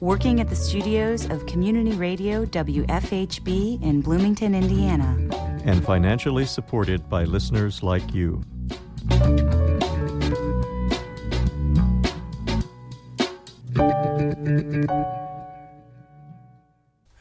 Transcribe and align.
working 0.00 0.40
at 0.40 0.48
the 0.48 0.56
studios 0.56 1.28
of 1.28 1.44
Community 1.46 1.92
Radio 1.92 2.44
WFHB 2.46 3.82
in 3.82 4.00
Bloomington, 4.00 4.54
Indiana. 4.54 5.16
And 5.64 5.84
financially 5.84 6.46
supported 6.46 7.08
by 7.08 7.24
listeners 7.24 7.82
like 7.82 8.14
you. 8.14 8.42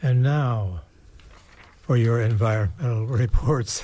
And 0.04 0.22
now 0.22 0.82
for 1.82 1.98
your 1.98 2.22
environmental 2.22 3.06
reports. 3.08 3.84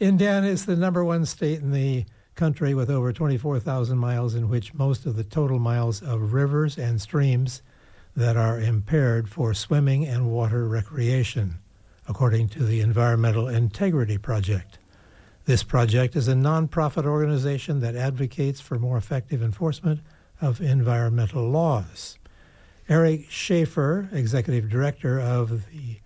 Indiana 0.00 0.48
is 0.48 0.66
the 0.66 0.74
number 0.74 1.04
one 1.04 1.24
state 1.24 1.60
in 1.60 1.70
the 1.70 2.04
country 2.34 2.74
with 2.74 2.90
over 2.90 3.12
24,000 3.12 3.96
miles, 3.96 4.34
in 4.34 4.48
which 4.48 4.74
most 4.74 5.06
of 5.06 5.14
the 5.14 5.22
total 5.22 5.60
miles 5.60 6.02
of 6.02 6.32
rivers 6.32 6.76
and 6.76 7.00
streams 7.00 7.62
that 8.16 8.36
are 8.36 8.60
impaired 8.60 9.28
for 9.28 9.54
swimming 9.54 10.06
and 10.06 10.30
water 10.30 10.68
recreation, 10.68 11.56
according 12.08 12.48
to 12.48 12.64
the 12.64 12.80
Environmental 12.80 13.48
Integrity 13.48 14.18
Project. 14.18 14.78
This 15.46 15.62
project 15.62 16.16
is 16.16 16.28
a 16.28 16.34
nonprofit 16.34 17.04
organization 17.04 17.80
that 17.80 17.96
advocates 17.96 18.60
for 18.60 18.78
more 18.78 18.96
effective 18.96 19.42
enforcement 19.42 20.00
of 20.40 20.60
environmental 20.60 21.48
laws. 21.48 22.18
Eric 22.88 23.26
Schaeffer, 23.30 24.08
executive 24.12 24.70
director 24.70 25.20
of 25.20 25.70
the, 25.70 26.00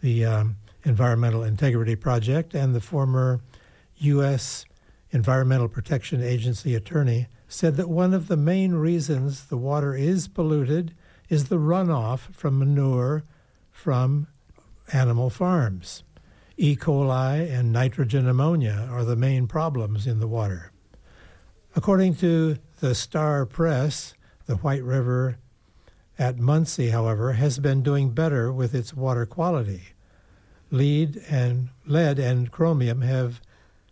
the 0.00 0.24
um, 0.24 0.56
Environmental 0.84 1.42
Integrity 1.42 1.96
Project 1.96 2.54
and 2.54 2.74
the 2.74 2.80
former 2.80 3.40
U.S. 3.98 4.66
Environmental 5.12 5.68
Protection 5.68 6.22
Agency 6.22 6.74
attorney, 6.74 7.28
said 7.48 7.76
that 7.76 7.88
one 7.88 8.12
of 8.12 8.28
the 8.28 8.36
main 8.36 8.74
reasons 8.74 9.46
the 9.46 9.56
water 9.56 9.94
is 9.94 10.28
polluted 10.28 10.94
is 11.28 11.48
the 11.48 11.58
runoff 11.58 12.32
from 12.32 12.58
manure 12.58 13.24
from 13.70 14.26
animal 14.92 15.30
farms. 15.30 16.02
E. 16.56 16.76
coli 16.76 17.50
and 17.50 17.72
nitrogen 17.72 18.28
ammonia 18.28 18.88
are 18.90 19.04
the 19.04 19.16
main 19.16 19.46
problems 19.46 20.06
in 20.06 20.20
the 20.20 20.28
water. 20.28 20.70
According 21.74 22.14
to 22.16 22.58
the 22.80 22.94
Star 22.94 23.44
Press, 23.44 24.14
the 24.46 24.56
White 24.56 24.84
River 24.84 25.38
at 26.18 26.38
Muncie, 26.38 26.90
however, 26.90 27.32
has 27.32 27.58
been 27.58 27.82
doing 27.82 28.10
better 28.10 28.52
with 28.52 28.74
its 28.74 28.94
water 28.94 29.26
quality. 29.26 29.82
Lead 30.70 31.20
and 31.28 31.70
lead 31.84 32.18
and 32.18 32.52
chromium 32.52 33.00
have 33.00 33.40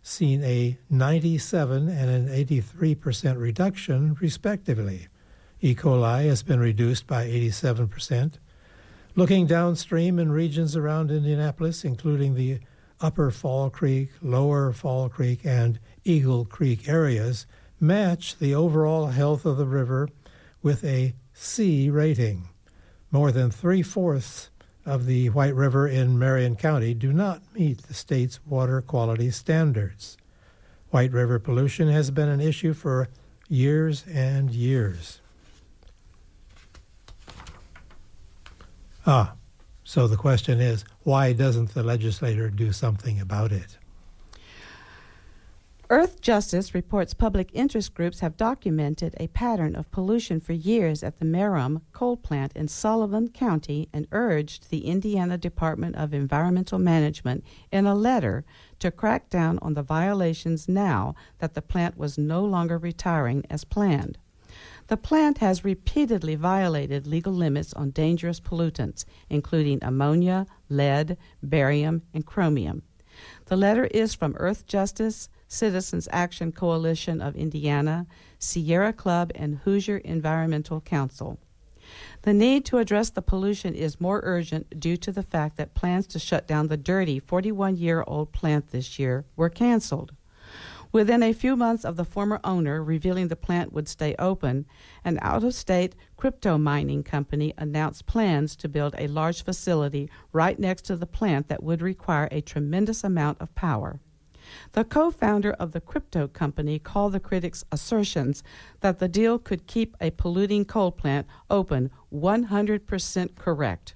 seen 0.01 0.43
a 0.43 0.77
97 0.89 1.89
and 1.89 2.09
an 2.09 2.27
83% 2.27 3.37
reduction, 3.37 4.15
respectively. 4.19 5.07
E. 5.65 5.73
coli 5.73 6.25
has 6.25 6.43
been 6.43 6.59
reduced 6.59 7.07
by 7.07 7.25
87%. 7.25 8.33
Looking 9.15 9.47
downstream 9.47 10.19
in 10.19 10.29
regions 10.29 10.75
around 10.75 11.09
Indianapolis, 11.09 11.85
including 11.85 12.35
the 12.35 12.59
Upper 12.99 13.31
Fall 13.31 13.69
Creek, 13.69 14.09
Lower 14.21 14.73
Fall 14.73 15.07
Creek, 15.07 15.45
and 15.45 15.79
Eagle 16.03 16.43
Creek 16.43 16.89
areas, 16.89 17.47
match 17.79 18.37
the 18.37 18.53
overall 18.53 19.07
health 19.07 19.45
of 19.45 19.55
the 19.55 19.65
river 19.65 20.09
with 20.61 20.83
a 20.83 21.15
C 21.31 21.89
rating. 21.89 22.49
More 23.09 23.31
than 23.31 23.49
three 23.49 23.83
fourths 23.83 24.49
of 24.85 25.05
the 25.05 25.29
White 25.29 25.55
River 25.55 25.87
in 25.87 26.19
Marion 26.19 26.57
County 26.57 26.93
do 26.93 27.13
not 27.13 27.41
meet 27.55 27.83
the 27.83 27.93
state's 27.93 28.45
water 28.45 28.81
quality 28.81 29.31
standards. 29.31 30.17
White 30.89 31.13
River 31.13 31.39
pollution 31.39 31.87
has 31.87 32.11
been 32.11 32.27
an 32.27 32.41
issue 32.41 32.73
for 32.73 33.07
years 33.47 34.03
and 34.11 34.51
years. 34.51 35.21
Ah, 39.05 39.33
so 39.83 40.07
the 40.07 40.15
question 40.15 40.61
is 40.61 40.85
why 41.03 41.33
doesn't 41.33 41.73
the 41.73 41.83
legislator 41.83 42.49
do 42.49 42.71
something 42.71 43.19
about 43.19 43.51
it? 43.51 43.77
Earthjustice 45.89 46.73
reports 46.73 47.13
public 47.13 47.49
interest 47.53 47.93
groups 47.93 48.21
have 48.21 48.37
documented 48.37 49.13
a 49.19 49.27
pattern 49.27 49.75
of 49.75 49.91
pollution 49.91 50.39
for 50.39 50.53
years 50.53 51.03
at 51.03 51.19
the 51.19 51.25
Merom 51.25 51.81
coal 51.91 52.15
plant 52.15 52.53
in 52.55 52.69
Sullivan 52.69 53.27
County 53.27 53.89
and 53.91 54.07
urged 54.13 54.69
the 54.69 54.85
Indiana 54.87 55.37
Department 55.37 55.97
of 55.97 56.13
Environmental 56.13 56.79
Management 56.79 57.43
in 57.71 57.85
a 57.85 57.93
letter 57.93 58.45
to 58.79 58.89
crack 58.89 59.29
down 59.29 59.59
on 59.61 59.73
the 59.73 59.83
violations 59.83 60.69
now 60.69 61.13
that 61.39 61.53
the 61.53 61.61
plant 61.61 61.97
was 61.97 62.17
no 62.17 62.43
longer 62.43 62.77
retiring 62.77 63.43
as 63.49 63.65
planned. 63.65 64.17
The 64.93 64.97
plant 64.97 65.39
has 65.39 65.65
repeatedly 65.65 66.35
violated 66.35 67.07
legal 67.07 67.33
limits 67.33 67.73
on 67.73 67.89
dangerous 67.89 68.39
pollutants, 68.39 69.05
including 69.27 69.79
ammonia, 69.81 70.45
lead, 70.69 71.17
barium, 71.41 72.03
and 72.13 72.23
chromium. 72.23 72.83
The 73.45 73.57
letter 73.57 73.85
is 73.85 74.13
from 74.13 74.35
Earth 74.37 74.67
Justice, 74.67 75.29
Citizens 75.47 76.07
Action 76.11 76.51
Coalition 76.51 77.21
of 77.21 77.35
Indiana, 77.35 78.05
Sierra 78.37 78.93
Club, 78.93 79.31
and 79.33 79.57
Hoosier 79.63 79.97
Environmental 79.97 80.79
Council. 80.79 81.39
The 82.21 82.33
need 82.35 82.63
to 82.65 82.77
address 82.77 83.09
the 83.09 83.23
pollution 83.23 83.73
is 83.73 83.99
more 83.99 84.21
urgent 84.23 84.79
due 84.79 84.97
to 84.97 85.11
the 85.11 85.23
fact 85.23 85.57
that 85.57 85.73
plans 85.73 86.05
to 86.05 86.19
shut 86.19 86.47
down 86.47 86.67
the 86.67 86.77
dirty 86.77 87.17
41 87.17 87.77
year 87.77 88.03
old 88.05 88.31
plant 88.31 88.67
this 88.67 88.99
year 88.99 89.25
were 89.35 89.49
canceled. 89.49 90.11
Within 90.93 91.23
a 91.23 91.33
few 91.33 91.55
months 91.55 91.83
of 91.83 91.95
the 91.95 92.05
former 92.05 92.39
owner 92.43 92.83
revealing 92.83 93.27
the 93.27 93.35
plant 93.35 93.73
would 93.73 93.87
stay 93.87 94.13
open, 94.19 94.67
an 95.03 95.17
out 95.23 95.43
of 95.43 95.55
state 95.55 95.95
crypto 96.17 96.59
mining 96.59 97.01
company 97.01 97.51
announced 97.57 98.05
plans 98.05 98.55
to 98.57 98.69
build 98.69 98.93
a 98.99 99.07
large 99.07 99.43
facility 99.43 100.07
right 100.31 100.59
next 100.59 100.83
to 100.83 100.95
the 100.95 101.07
plant 101.07 101.47
that 101.47 101.63
would 101.63 101.81
require 101.81 102.27
a 102.29 102.41
tremendous 102.41 103.03
amount 103.03 103.41
of 103.41 103.55
power. 103.55 103.99
The 104.73 104.83
co 104.83 105.09
founder 105.09 105.53
of 105.53 105.71
the 105.71 105.81
crypto 105.81 106.27
company 106.27 106.77
called 106.77 107.13
the 107.13 107.19
critics' 107.19 107.65
assertions 107.71 108.43
that 108.81 108.99
the 108.99 109.07
deal 109.07 109.39
could 109.39 109.65
keep 109.65 109.97
a 109.99 110.11
polluting 110.11 110.63
coal 110.63 110.91
plant 110.91 111.25
open 111.49 111.89
100% 112.13 113.35
correct. 113.35 113.95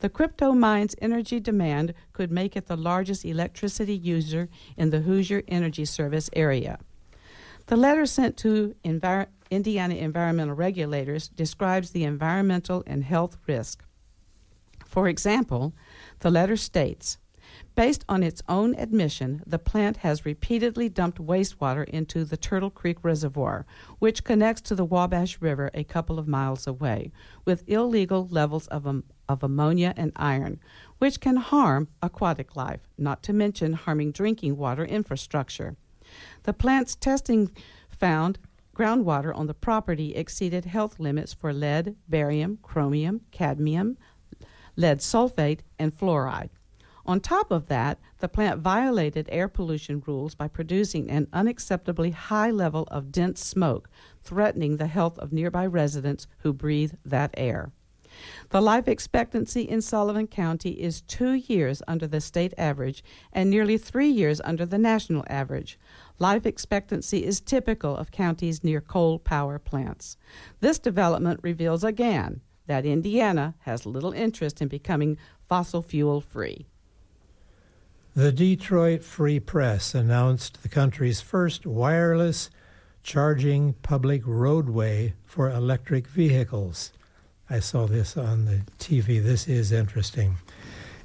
The 0.00 0.08
crypto 0.08 0.52
mine's 0.52 0.96
energy 1.00 1.40
demand 1.40 1.94
could 2.12 2.30
make 2.30 2.56
it 2.56 2.66
the 2.66 2.76
largest 2.76 3.24
electricity 3.24 3.96
user 3.96 4.48
in 4.76 4.90
the 4.90 5.00
Hoosier 5.00 5.42
Energy 5.48 5.84
Service 5.84 6.30
area. 6.32 6.78
The 7.66 7.76
letter 7.76 8.06
sent 8.06 8.36
to 8.38 8.74
Envir- 8.84 9.28
Indiana 9.50 9.94
environmental 9.94 10.54
regulators 10.54 11.28
describes 11.28 11.90
the 11.90 12.04
environmental 12.04 12.82
and 12.86 13.04
health 13.04 13.38
risk. 13.46 13.84
For 14.86 15.08
example, 15.08 15.74
the 16.20 16.30
letter 16.30 16.56
states 16.56 17.18
Based 17.74 18.04
on 18.08 18.22
its 18.22 18.42
own 18.48 18.74
admission, 18.76 19.42
the 19.46 19.58
plant 19.58 19.98
has 19.98 20.24
repeatedly 20.24 20.88
dumped 20.88 21.18
wastewater 21.18 21.84
into 21.84 22.24
the 22.24 22.36
Turtle 22.36 22.70
Creek 22.70 22.98
Reservoir, 23.02 23.66
which 23.98 24.24
connects 24.24 24.62
to 24.62 24.74
the 24.74 24.84
Wabash 24.84 25.40
River 25.40 25.70
a 25.74 25.84
couple 25.84 26.18
of 26.18 26.28
miles 26.28 26.66
away, 26.66 27.12
with 27.44 27.68
illegal 27.68 28.28
levels 28.28 28.66
of, 28.68 28.86
um, 28.86 29.04
of 29.28 29.42
ammonia 29.42 29.94
and 29.96 30.12
iron, 30.16 30.60
which 30.98 31.20
can 31.20 31.36
harm 31.36 31.88
aquatic 32.02 32.56
life, 32.56 32.80
not 32.98 33.22
to 33.22 33.32
mention 33.32 33.72
harming 33.72 34.12
drinking 34.12 34.56
water 34.56 34.84
infrastructure. 34.84 35.76
The 36.42 36.52
plant's 36.52 36.94
testing 36.94 37.50
found 37.88 38.38
groundwater 38.74 39.34
on 39.34 39.46
the 39.46 39.54
property 39.54 40.14
exceeded 40.14 40.64
health 40.64 40.98
limits 40.98 41.32
for 41.32 41.52
lead, 41.52 41.96
barium, 42.08 42.58
chromium, 42.62 43.20
cadmium, 43.30 43.96
lead 44.76 44.98
sulfate, 44.98 45.60
and 45.78 45.96
fluoride. 45.96 46.50
On 47.06 47.20
top 47.20 47.50
of 47.50 47.68
that, 47.68 48.00
the 48.18 48.28
plant 48.28 48.60
violated 48.60 49.28
air 49.30 49.46
pollution 49.46 50.02
rules 50.06 50.34
by 50.34 50.48
producing 50.48 51.10
an 51.10 51.26
unacceptably 51.26 52.12
high 52.12 52.50
level 52.50 52.84
of 52.90 53.12
dense 53.12 53.44
smoke, 53.44 53.90
threatening 54.22 54.78
the 54.78 54.86
health 54.86 55.18
of 55.18 55.32
nearby 55.32 55.66
residents 55.66 56.26
who 56.38 56.52
breathe 56.52 56.92
that 57.04 57.30
air. 57.36 57.72
The 58.50 58.60
life 58.60 58.88
expectancy 58.88 59.62
in 59.62 59.82
Sullivan 59.82 60.26
County 60.26 60.70
is 60.70 61.00
two 61.02 61.32
years 61.32 61.82
under 61.88 62.06
the 62.06 62.20
state 62.20 62.54
average 62.56 63.02
and 63.32 63.50
nearly 63.50 63.78
three 63.78 64.08
years 64.08 64.40
under 64.44 64.64
the 64.66 64.78
national 64.78 65.24
average. 65.28 65.78
Life 66.18 66.46
expectancy 66.46 67.24
is 67.24 67.40
typical 67.40 67.96
of 67.96 68.10
counties 68.10 68.62
near 68.62 68.80
coal 68.80 69.18
power 69.18 69.58
plants. 69.58 70.16
This 70.60 70.78
development 70.78 71.40
reveals 71.42 71.82
again 71.82 72.40
that 72.66 72.86
Indiana 72.86 73.54
has 73.60 73.86
little 73.86 74.12
interest 74.12 74.62
in 74.62 74.68
becoming 74.68 75.18
fossil 75.48 75.82
fuel 75.82 76.20
free. 76.20 76.66
The 78.16 78.30
Detroit 78.30 79.02
Free 79.02 79.40
Press 79.40 79.92
announced 79.92 80.62
the 80.62 80.68
country's 80.68 81.20
first 81.20 81.66
wireless 81.66 82.48
charging 83.02 83.74
public 83.82 84.22
roadway 84.24 85.14
for 85.24 85.50
electric 85.50 86.06
vehicles. 86.06 86.92
I 87.50 87.60
saw 87.60 87.86
this 87.86 88.16
on 88.16 88.46
the 88.46 88.62
TV. 88.78 89.22
This 89.22 89.46
is 89.46 89.70
interesting. 89.70 90.38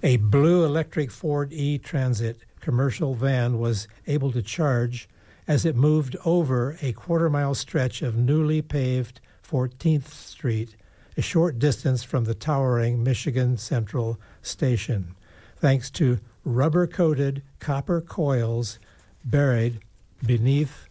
A 0.01 0.18
blue 0.18 0.63
electric 0.63 1.12
Ford 1.12 1.51
E 1.51 1.77
Transit 1.77 2.39
commercial 2.62 3.13
van 3.13 3.59
was 3.59 3.88
able 4.07 4.31
to 4.31 4.41
charge 4.41 5.09
as 5.47 5.65
it 5.65 5.75
moved 5.75 6.15
over 6.24 6.77
a 6.81 6.94
quarter 6.94 7.30
mile 7.30 7.56
stretch 7.56 8.01
of 8.01 8.15
newly 8.15 8.62
paved 8.62 9.19
14th 9.45 10.07
Street, 10.07 10.75
a 11.18 11.21
short 11.21 11.59
distance 11.59 12.03
from 12.03 12.24
the 12.24 12.36
towering 12.36 13.03
Michigan 13.03 13.57
Central 13.57 14.18
Station, 14.42 15.15
thanks 15.57 15.89
to 15.89 16.19
rubber 16.45 16.88
coated 16.88 17.42
copper 17.59 18.00
coils 18.00 18.80
buried 19.25 19.80
beneath 20.25 20.88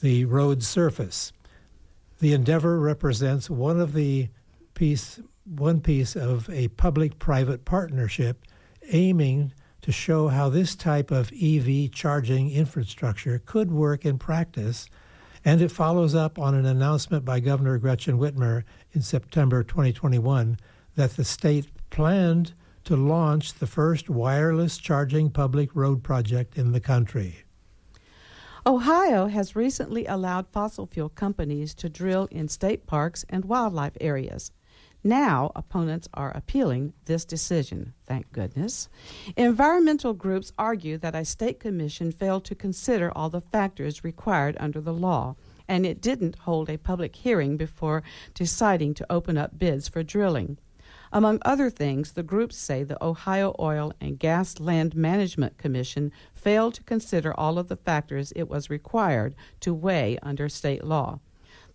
the 0.00 0.24
road 0.24 0.62
surface. 0.62 1.32
The 2.20 2.32
endeavor 2.32 2.78
represents 2.78 3.50
one 3.50 3.80
of 3.80 3.92
the 3.92 4.28
piece 4.76 5.18
one 5.44 5.80
piece 5.80 6.14
of 6.14 6.48
a 6.50 6.68
public 6.68 7.18
private 7.18 7.64
partnership 7.64 8.44
aiming 8.92 9.52
to 9.80 9.92
show 9.92 10.28
how 10.28 10.48
this 10.48 10.74
type 10.74 11.10
of 11.10 11.32
EV 11.32 11.90
charging 11.92 12.50
infrastructure 12.50 13.40
could 13.44 13.70
work 13.70 14.04
in 14.04 14.18
practice, 14.18 14.88
and 15.44 15.62
it 15.62 15.70
follows 15.70 16.14
up 16.14 16.38
on 16.38 16.54
an 16.54 16.66
announcement 16.66 17.24
by 17.24 17.38
Governor 17.38 17.78
Gretchen 17.78 18.18
Whitmer 18.18 18.64
in 18.92 19.02
September 19.02 19.62
2021 19.62 20.58
that 20.96 21.16
the 21.16 21.24
state 21.24 21.66
planned 21.90 22.54
to 22.84 22.96
launch 22.96 23.54
the 23.54 23.66
first 23.66 24.10
wireless 24.10 24.78
charging 24.78 25.30
public 25.30 25.74
road 25.74 26.02
project 26.02 26.56
in 26.58 26.72
the 26.72 26.80
country. 26.80 27.44
Ohio 28.66 29.28
has 29.28 29.54
recently 29.54 30.06
allowed 30.06 30.48
fossil 30.48 30.86
fuel 30.86 31.08
companies 31.08 31.72
to 31.74 31.88
drill 31.88 32.26
in 32.32 32.48
state 32.48 32.86
parks 32.86 33.24
and 33.28 33.44
wildlife 33.44 33.96
areas. 34.00 34.50
Now, 35.06 35.52
opponents 35.54 36.08
are 36.14 36.32
appealing 36.32 36.92
this 37.04 37.24
decision, 37.24 37.94
thank 38.08 38.32
goodness. 38.32 38.88
Environmental 39.36 40.14
groups 40.14 40.52
argue 40.58 40.98
that 40.98 41.14
a 41.14 41.24
state 41.24 41.60
commission 41.60 42.10
failed 42.10 42.44
to 42.46 42.56
consider 42.56 43.12
all 43.16 43.30
the 43.30 43.40
factors 43.40 44.02
required 44.02 44.56
under 44.58 44.80
the 44.80 44.92
law, 44.92 45.36
and 45.68 45.86
it 45.86 46.00
didn't 46.00 46.40
hold 46.40 46.68
a 46.68 46.76
public 46.76 47.14
hearing 47.14 47.56
before 47.56 48.02
deciding 48.34 48.94
to 48.94 49.06
open 49.08 49.38
up 49.38 49.56
bids 49.56 49.86
for 49.86 50.02
drilling. 50.02 50.58
Among 51.12 51.38
other 51.42 51.70
things, 51.70 52.14
the 52.14 52.24
groups 52.24 52.56
say 52.56 52.82
the 52.82 53.02
Ohio 53.02 53.54
Oil 53.60 53.92
and 54.00 54.18
Gas 54.18 54.58
Land 54.58 54.96
Management 54.96 55.56
Commission 55.56 56.10
failed 56.34 56.74
to 56.74 56.82
consider 56.82 57.32
all 57.32 57.60
of 57.60 57.68
the 57.68 57.76
factors 57.76 58.32
it 58.34 58.48
was 58.48 58.70
required 58.70 59.36
to 59.60 59.72
weigh 59.72 60.18
under 60.20 60.48
state 60.48 60.82
law. 60.82 61.20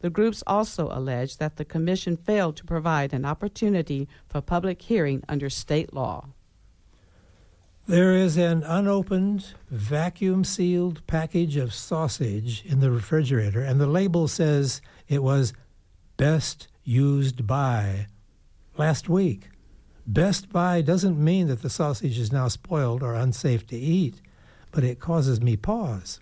The 0.02 0.10
groups 0.10 0.44
also 0.48 0.90
allege 0.92 1.38
that 1.38 1.58
the 1.58 1.66
Commission 1.66 2.18
failed 2.18 2.58
to 2.58 2.66
provide 2.66 3.14
an 3.14 3.24
opportunity 3.24 4.10
for 4.28 4.42
public 4.42 4.82
hearing 4.82 5.24
under 5.30 5.48
state 5.50 5.94
law. 5.94 6.30
There 7.88 8.16
is 8.16 8.36
an 8.36 8.64
unopened, 8.64 9.54
vacuum 9.70 10.44
sealed 10.44 11.06
package 11.06 11.56
of 11.56 11.74
sausage 11.74 12.64
in 12.66 12.80
the 12.80 12.90
refrigerator, 12.90 13.62
and 13.62 13.80
the 13.80 13.88
label 13.88 14.28
says 14.28 14.82
it 15.08 15.22
was 15.22 15.54
best 16.18 16.68
used 16.84 17.46
by 17.46 18.08
last 18.78 19.08
week. 19.08 19.50
Best 20.08 20.50
by 20.52 20.82
doesn't 20.82 21.24
mean 21.24 21.48
that 21.48 21.62
the 21.62 21.70
sausage 21.70 22.18
is 22.18 22.32
now 22.32 22.48
spoiled 22.48 23.04
or 23.04 23.14
unsafe 23.14 23.68
to 23.68 23.78
eat, 23.78 24.20
but 24.72 24.84
it 24.84 25.00
causes 25.00 25.42
me 25.42 25.56
pause. 25.56 26.20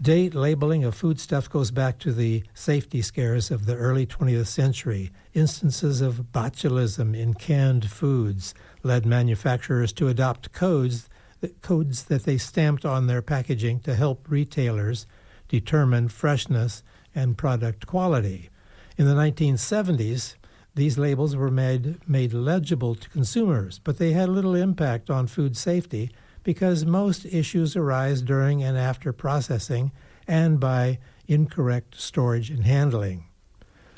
Date 0.00 0.32
labeling 0.32 0.84
of 0.84 0.94
foodstuffs 0.94 1.48
goes 1.48 1.72
back 1.72 1.98
to 1.98 2.12
the 2.12 2.44
safety 2.54 3.02
scares 3.02 3.50
of 3.50 3.66
the 3.66 3.74
early 3.74 4.06
20th 4.06 4.46
century. 4.46 5.10
Instances 5.34 6.00
of 6.00 6.26
botulism 6.32 7.16
in 7.16 7.34
canned 7.34 7.90
foods 7.90 8.54
led 8.84 9.04
manufacturers 9.04 9.92
to 9.94 10.06
adopt 10.06 10.52
codes 10.52 11.08
that, 11.40 11.60
codes 11.62 12.04
that 12.04 12.22
they 12.22 12.38
stamped 12.38 12.84
on 12.84 13.08
their 13.08 13.22
packaging 13.22 13.80
to 13.80 13.96
help 13.96 14.30
retailers 14.30 15.04
determine 15.48 16.08
freshness 16.08 16.84
and 17.12 17.36
product 17.36 17.88
quality. 17.88 18.50
In 18.96 19.06
the 19.06 19.14
1970s, 19.14 20.36
these 20.76 20.96
labels 20.96 21.34
were 21.34 21.50
made, 21.50 22.08
made 22.08 22.32
legible 22.32 22.94
to 22.94 23.10
consumers, 23.10 23.80
but 23.80 23.98
they 23.98 24.12
had 24.12 24.28
little 24.28 24.54
impact 24.54 25.10
on 25.10 25.26
food 25.26 25.56
safety 25.56 26.12
because 26.48 26.86
most 26.86 27.26
issues 27.26 27.76
arise 27.76 28.22
during 28.22 28.62
and 28.62 28.78
after 28.78 29.12
processing 29.12 29.92
and 30.26 30.58
by 30.58 30.98
incorrect 31.26 31.94
storage 32.00 32.48
and 32.48 32.64
handling. 32.64 33.26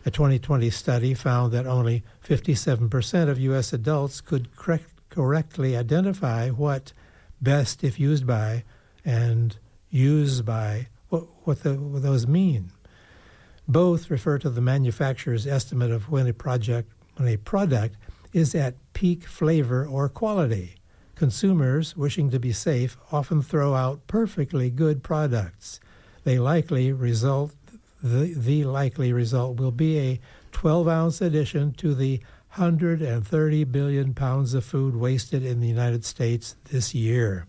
A 0.05 0.11
2020 0.11 0.69
study 0.71 1.15
found 1.15 1.53
that 1.53 1.69
only 1.69 2.03
57% 2.27 3.29
of 3.29 3.39
U.S. 3.39 3.73
adults 3.73 4.21
could 4.21 4.57
correct, 4.57 4.91
correctly 5.11 5.77
identify 5.77 6.49
what 6.49 6.93
best 7.41 7.85
if 7.85 8.01
used 8.01 8.27
by 8.27 8.65
and 9.05 9.57
used 9.89 10.45
by, 10.45 10.89
what, 11.09 11.29
what, 11.45 11.63
the, 11.63 11.75
what 11.75 12.03
those 12.03 12.27
mean. 12.27 12.73
Both 13.69 14.11
refer 14.11 14.39
to 14.39 14.51
the 14.51 14.61
manufacturer's 14.61 15.47
estimate 15.47 15.93
of 15.93 16.11
when 16.11 16.27
a 16.27 16.33
project 16.33 16.91
when 17.15 17.29
a 17.29 17.37
product 17.37 17.95
is 18.33 18.57
at 18.57 18.75
peak 18.93 19.23
flavor 19.23 19.87
or 19.87 20.09
quality. 20.09 20.80
Consumers 21.21 21.95
wishing 21.99 22.31
to 22.31 22.41
be 22.41 22.51
safe 22.51 22.97
often 23.13 23.43
throw 23.43 23.75
out 23.75 24.07
perfectly 24.07 24.71
good 24.71 25.03
products. 25.03 25.79
They 26.25 26.39
likely 26.39 26.95
result 26.95 27.53
the, 28.03 28.33
the 28.35 28.65
likely 28.65 29.13
result 29.13 29.59
will 29.59 29.71
be 29.71 29.99
a 29.99 30.21
12 30.53 30.89
ounce 30.89 31.21
addition 31.21 31.75
to 31.75 31.95
the 31.95 32.21
130 32.55 33.65
billion 33.65 34.15
pounds 34.15 34.55
of 34.55 34.65
food 34.65 34.97
wasted 34.97 35.45
in 35.45 35.61
the 35.61 35.69
United 35.69 36.07
States 36.07 36.57
this 36.71 36.95
year. 36.95 37.47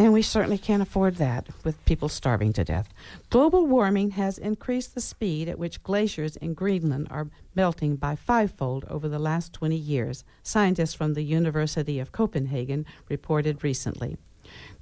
And 0.00 0.12
we 0.12 0.22
certainly 0.22 0.58
can't 0.58 0.80
afford 0.80 1.16
that 1.16 1.48
with 1.64 1.84
people 1.84 2.08
starving 2.08 2.52
to 2.52 2.62
death. 2.62 2.94
Global 3.30 3.66
warming 3.66 4.12
has 4.12 4.38
increased 4.38 4.94
the 4.94 5.00
speed 5.00 5.48
at 5.48 5.58
which 5.58 5.82
glaciers 5.82 6.36
in 6.36 6.54
Greenland 6.54 7.08
are 7.10 7.26
melting 7.56 7.96
by 7.96 8.14
fivefold 8.14 8.84
over 8.88 9.08
the 9.08 9.18
last 9.18 9.52
20 9.52 9.74
years, 9.74 10.22
scientists 10.44 10.94
from 10.94 11.14
the 11.14 11.24
University 11.24 11.98
of 11.98 12.12
Copenhagen 12.12 12.86
reported 13.08 13.64
recently. 13.64 14.16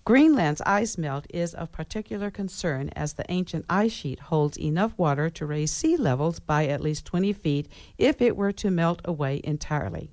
Greenland's 0.05 0.61
ice 0.67 0.99
melt 0.99 1.27
is 1.31 1.55
of 1.55 1.73
particular 1.73 2.31
concern 2.31 2.91
as 2.95 3.15
the 3.15 3.25
ancient 3.31 3.65
ice 3.71 3.93
sheet 3.93 4.21
holds 4.21 4.59
enough 4.59 4.93
water 4.99 5.31
to 5.31 5.47
raise 5.47 5.73
sea 5.73 5.97
levels 5.97 6.41
by 6.41 6.67
at 6.67 6.83
least 6.83 7.07
20 7.07 7.33
feet 7.33 7.69
if 7.97 8.21
it 8.21 8.37
were 8.37 8.53
to 8.53 8.71
melt 8.71 9.01
away 9.07 9.41
entirely. 9.43 10.11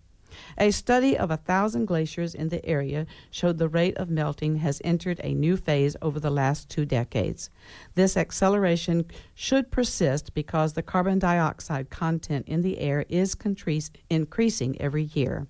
A 0.58 0.72
study 0.72 1.18
of 1.18 1.32
a 1.32 1.38
thousand 1.38 1.86
glaciers 1.86 2.36
in 2.36 2.50
the 2.50 2.66
area 2.66 3.06
showed 3.32 3.58
the 3.58 3.68
rate 3.68 3.98
of 3.98 4.10
melting 4.10 4.58
has 4.58 4.82
entered 4.84 5.20
a 5.24 5.34
new 5.34 5.58
phase 5.58 5.96
over 6.02 6.20
the 6.20 6.30
last 6.30 6.70
two 6.70 6.86
decades. 6.86 7.50
This 7.96 8.18
acceleration 8.18 9.06
should 9.36 9.72
persist 9.72 10.34
because 10.34 10.74
the 10.74 10.84
carbon 10.84 11.20
dioxide 11.20 11.90
content 11.90 12.48
in 12.48 12.62
the 12.62 12.80
air 12.80 13.06
is 13.10 13.36
increasing 14.10 14.82
every 14.82 15.04
year. 15.04 15.48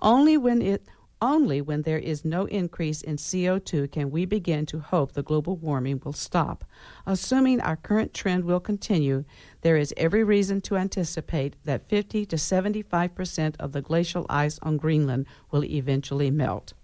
Only 0.00 0.36
when 0.36 0.62
it 0.62 0.86
only 1.22 1.60
when 1.60 1.82
there 1.82 1.98
is 1.98 2.24
no 2.24 2.44
increase 2.46 3.00
in 3.00 3.16
CO2 3.16 3.90
can 3.90 4.10
we 4.10 4.26
begin 4.26 4.66
to 4.66 4.80
hope 4.80 5.12
the 5.12 5.22
global 5.22 5.56
warming 5.56 6.00
will 6.04 6.12
stop. 6.12 6.64
Assuming 7.06 7.60
our 7.60 7.76
current 7.76 8.12
trend 8.12 8.44
will 8.44 8.60
continue, 8.60 9.24
there 9.62 9.76
is 9.76 9.94
every 9.96 10.22
reason 10.22 10.60
to 10.62 10.76
anticipate 10.76 11.56
that 11.64 11.88
50 11.88 12.26
to 12.26 12.38
75 12.38 13.14
percent 13.14 13.56
of 13.58 13.72
the 13.72 13.82
glacial 13.82 14.26
ice 14.28 14.58
on 14.62 14.76
Greenland 14.76 15.26
will 15.50 15.64
eventually 15.64 16.30
melt. 16.30 16.74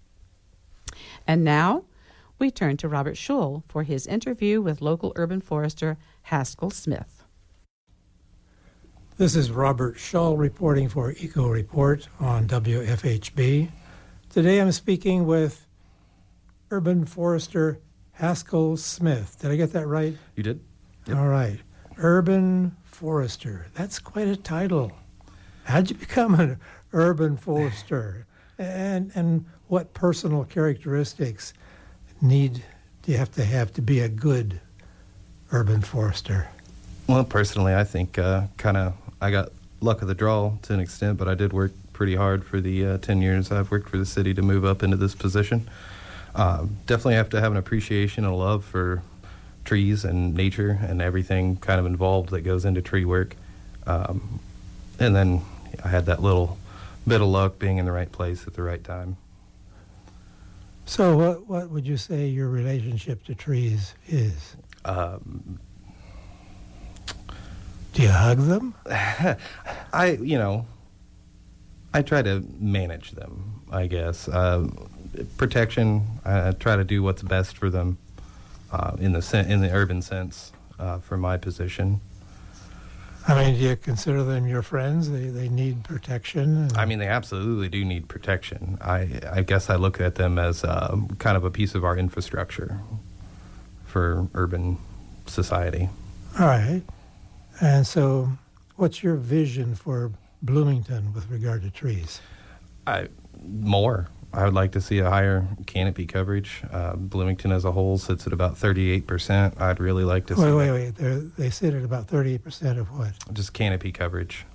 And 1.26 1.44
now, 1.44 1.84
we 2.38 2.50
turn 2.50 2.76
to 2.78 2.88
Robert 2.88 3.16
Shull 3.16 3.62
for 3.68 3.82
his 3.82 4.06
interview 4.06 4.60
with 4.60 4.82
local 4.82 5.12
urban 5.16 5.40
forester 5.40 5.98
Haskell 6.22 6.70
Smith. 6.70 7.22
This 9.18 9.36
is 9.36 9.50
Robert 9.50 9.98
Shull 9.98 10.36
reporting 10.36 10.88
for 10.88 11.12
Eco 11.12 11.48
Report 11.48 12.08
on 12.18 12.48
WFHB. 12.48 13.70
Today 14.32 14.62
I'm 14.62 14.72
speaking 14.72 15.26
with 15.26 15.66
urban 16.70 17.04
forester 17.04 17.80
Haskell 18.12 18.78
Smith. 18.78 19.36
Did 19.38 19.50
I 19.50 19.56
get 19.56 19.74
that 19.74 19.86
right? 19.86 20.16
You 20.36 20.42
did? 20.42 20.60
Yep. 21.06 21.18
All 21.18 21.28
right. 21.28 21.58
Urban 21.98 22.74
forester. 22.82 23.66
That's 23.74 23.98
quite 23.98 24.28
a 24.28 24.36
title. 24.36 24.90
How'd 25.64 25.90
you 25.90 25.96
become 26.06 26.40
an 26.40 26.58
urban 26.94 27.36
forester? 27.36 28.26
and 28.58 29.12
and 29.14 29.44
what 29.68 29.92
personal 29.92 30.44
characteristics 30.44 31.52
need 32.22 32.64
do 33.02 33.12
you 33.12 33.18
have 33.18 33.32
to 33.32 33.44
have 33.44 33.70
to 33.74 33.82
be 33.82 34.00
a 34.00 34.08
good 34.08 34.62
urban 35.50 35.82
forester? 35.82 36.48
Well, 37.06 37.22
personally, 37.24 37.74
I 37.74 37.84
think 37.84 38.18
uh, 38.18 38.44
kind 38.56 38.78
of 38.78 38.94
I 39.20 39.30
got 39.30 39.50
luck 39.82 40.00
of 40.00 40.08
the 40.08 40.14
draw 40.14 40.54
to 40.62 40.72
an 40.72 40.80
extent, 40.80 41.18
but 41.18 41.28
I 41.28 41.34
did 41.34 41.52
work 41.52 41.72
pretty 41.92 42.16
hard 42.16 42.44
for 42.44 42.60
the 42.60 42.86
uh, 42.86 42.98
10 42.98 43.22
years 43.22 43.50
I've 43.52 43.70
worked 43.70 43.88
for 43.88 43.98
the 43.98 44.06
city 44.06 44.34
to 44.34 44.42
move 44.42 44.64
up 44.64 44.82
into 44.82 44.96
this 44.96 45.14
position. 45.14 45.68
Uh, 46.34 46.66
definitely 46.86 47.14
have 47.14 47.28
to 47.30 47.40
have 47.40 47.52
an 47.52 47.58
appreciation 47.58 48.24
and 48.24 48.32
a 48.32 48.36
love 48.36 48.64
for 48.64 49.02
trees 49.64 50.04
and 50.04 50.34
nature 50.34 50.78
and 50.82 51.00
everything 51.02 51.56
kind 51.56 51.78
of 51.78 51.86
involved 51.86 52.30
that 52.30 52.40
goes 52.40 52.64
into 52.64 52.82
tree 52.82 53.04
work. 53.04 53.36
Um, 53.86 54.40
and 54.98 55.14
then 55.14 55.42
I 55.84 55.88
had 55.88 56.06
that 56.06 56.22
little 56.22 56.58
bit 57.06 57.20
of 57.20 57.28
luck 57.28 57.58
being 57.58 57.78
in 57.78 57.84
the 57.84 57.92
right 57.92 58.10
place 58.10 58.46
at 58.46 58.54
the 58.54 58.62
right 58.62 58.82
time. 58.82 59.16
So, 60.84 61.16
what 61.16 61.46
what 61.46 61.70
would 61.70 61.86
you 61.86 61.96
say 61.96 62.26
your 62.26 62.48
relationship 62.48 63.24
to 63.24 63.34
trees 63.34 63.94
is? 64.08 64.56
Um, 64.84 65.60
Do 67.94 68.02
you 68.02 68.08
hug 68.08 68.38
them? 68.38 68.74
I, 68.90 70.18
you 70.20 70.38
know, 70.38 70.66
I 71.94 72.02
try 72.02 72.22
to 72.22 72.42
manage 72.58 73.12
them, 73.12 73.62
I 73.70 73.86
guess. 73.86 74.28
Uh, 74.28 74.68
protection, 75.36 76.06
I, 76.24 76.52
try 76.52 76.76
to 76.76 76.84
do 76.84 77.02
what's 77.02 77.22
best 77.22 77.56
for 77.56 77.68
them 77.70 77.98
uh, 78.72 78.96
in 78.98 79.12
the 79.12 79.22
sen- 79.22 79.50
in 79.50 79.60
the 79.60 79.70
urban 79.70 80.00
sense 80.02 80.52
uh, 80.78 80.98
for 80.98 81.16
my 81.16 81.36
position. 81.36 82.00
I 83.28 83.34
mean, 83.40 83.54
do 83.54 83.60
you 83.60 83.76
consider 83.76 84.24
them 84.24 84.48
your 84.48 84.62
friends? 84.62 85.10
They 85.10 85.26
they 85.28 85.48
need 85.48 85.84
protection. 85.84 86.70
I 86.74 86.86
mean, 86.86 86.98
they 86.98 87.06
absolutely 87.06 87.68
do 87.68 87.84
need 87.84 88.08
protection. 88.08 88.78
I, 88.80 89.20
I 89.30 89.42
guess 89.42 89.70
I 89.70 89.76
look 89.76 90.00
at 90.00 90.16
them 90.16 90.38
as 90.38 90.64
um, 90.64 91.08
kind 91.18 91.36
of 91.36 91.44
a 91.44 91.50
piece 91.50 91.74
of 91.74 91.84
our 91.84 91.96
infrastructure 91.96 92.80
for 93.86 94.28
urban 94.34 94.78
society. 95.26 95.88
All 96.40 96.46
right. 96.46 96.82
And 97.60 97.86
so, 97.86 98.32
what's 98.76 99.02
your 99.04 99.14
vision 99.14 99.76
for 99.76 100.10
Bloomington 100.42 101.12
with 101.12 101.30
regard 101.30 101.62
to 101.62 101.70
trees? 101.70 102.20
I 102.86 103.08
more. 103.42 104.08
I 104.34 104.44
would 104.44 104.54
like 104.54 104.72
to 104.72 104.80
see 104.80 104.98
a 104.98 105.10
higher 105.10 105.46
canopy 105.66 106.06
coverage. 106.06 106.62
Uh, 106.72 106.96
Bloomington 106.96 107.52
as 107.52 107.66
a 107.66 107.72
whole 107.72 107.98
sits 107.98 108.26
at 108.26 108.32
about 108.32 108.54
38%. 108.54 109.60
I'd 109.60 109.78
really 109.78 110.04
like 110.04 110.26
to 110.26 110.36
see 110.36 110.42
Wait, 110.42 110.52
wait, 110.54 110.70
wait. 110.70 110.94
They're, 110.96 111.18
they 111.20 111.50
sit 111.50 111.74
at 111.74 111.84
about 111.84 112.06
38% 112.06 112.78
of 112.78 112.90
what? 112.98 113.12
just 113.34 113.52
canopy 113.52 113.92
coverage. 113.92 114.46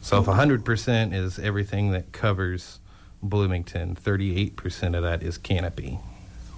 So 0.00 0.20
if 0.20 0.26
100% 0.26 1.12
is 1.12 1.38
everything 1.38 1.90
that 1.90 2.12
covers 2.12 2.80
Bloomington, 3.22 3.94
38% 3.94 4.96
of 4.96 5.02
that 5.02 5.22
is 5.22 5.36
canopy. 5.36 5.98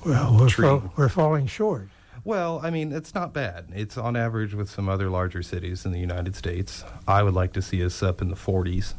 Well, 0.04 0.48
we're, 0.58 0.82
we're 0.96 1.08
falling 1.08 1.46
short. 1.48 1.88
Well, 2.28 2.60
I 2.62 2.68
mean, 2.68 2.92
it's 2.92 3.14
not 3.14 3.32
bad. 3.32 3.68
It's 3.74 3.96
on 3.96 4.14
average 4.14 4.52
with 4.52 4.68
some 4.68 4.86
other 4.86 5.08
larger 5.08 5.42
cities 5.42 5.86
in 5.86 5.92
the 5.92 5.98
United 5.98 6.36
States. 6.36 6.84
I 7.06 7.22
would 7.22 7.32
like 7.32 7.54
to 7.54 7.62
see 7.62 7.82
us 7.82 8.02
up 8.02 8.20
in 8.20 8.28
the 8.28 8.36
40s. 8.36 8.92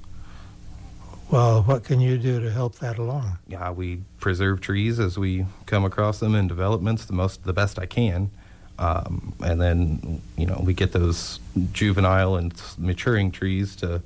Well, 1.29 1.61
what 1.61 1.83
can 1.83 2.01
you 2.01 2.17
do 2.17 2.39
to 2.39 2.49
help 2.49 2.79
that 2.79 2.97
along? 2.97 3.37
Yeah, 3.47 3.69
we 3.69 4.01
preserve 4.19 4.61
trees 4.61 4.99
as 4.99 5.19
we 5.19 5.45
come 5.67 5.85
across 5.85 6.19
them 6.19 6.33
in 6.33 6.47
developments 6.47 7.05
the 7.05 7.13
most, 7.13 7.43
the 7.43 7.53
best 7.53 7.77
I 7.77 7.85
can, 7.85 8.31
um, 8.79 9.35
and 9.41 9.61
then 9.61 10.23
you 10.35 10.47
know 10.47 10.59
we 10.65 10.73
get 10.73 10.93
those 10.93 11.39
juvenile 11.71 12.35
and 12.35 12.51
maturing 12.79 13.29
trees 13.29 13.75
to 13.75 14.01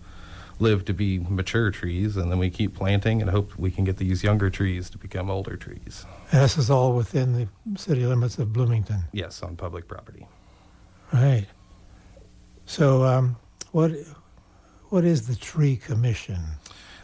live 0.60 0.86
to 0.86 0.94
be 0.94 1.20
mature 1.20 1.72
trees, 1.72 2.16
and 2.16 2.32
then 2.32 2.40
we 2.40 2.50
keep 2.50 2.76
planting 2.76 3.22
and 3.22 3.30
hope 3.30 3.58
we 3.58 3.72
can 3.72 3.84
get 3.84 3.98
these 3.98 4.24
younger 4.24 4.50
trees 4.50 4.90
to 4.92 4.98
become 4.98 5.30
older 5.30 5.58
trees. 5.58 6.06
And 6.32 6.42
this 6.42 6.58
is 6.58 6.70
all 6.70 6.94
within 6.94 7.34
the 7.34 7.48
city 7.78 8.06
limits 8.06 8.38
of 8.38 8.54
Bloomington. 8.54 9.04
Yes, 9.12 9.42
on 9.44 9.56
public 9.56 9.88
property. 9.88 10.28
Right. 11.12 11.46
So, 12.66 13.04
um, 13.04 13.36
what 13.72 13.92
what 14.90 15.04
is 15.04 15.28
the 15.28 15.36
tree 15.36 15.76
commission? 15.76 16.40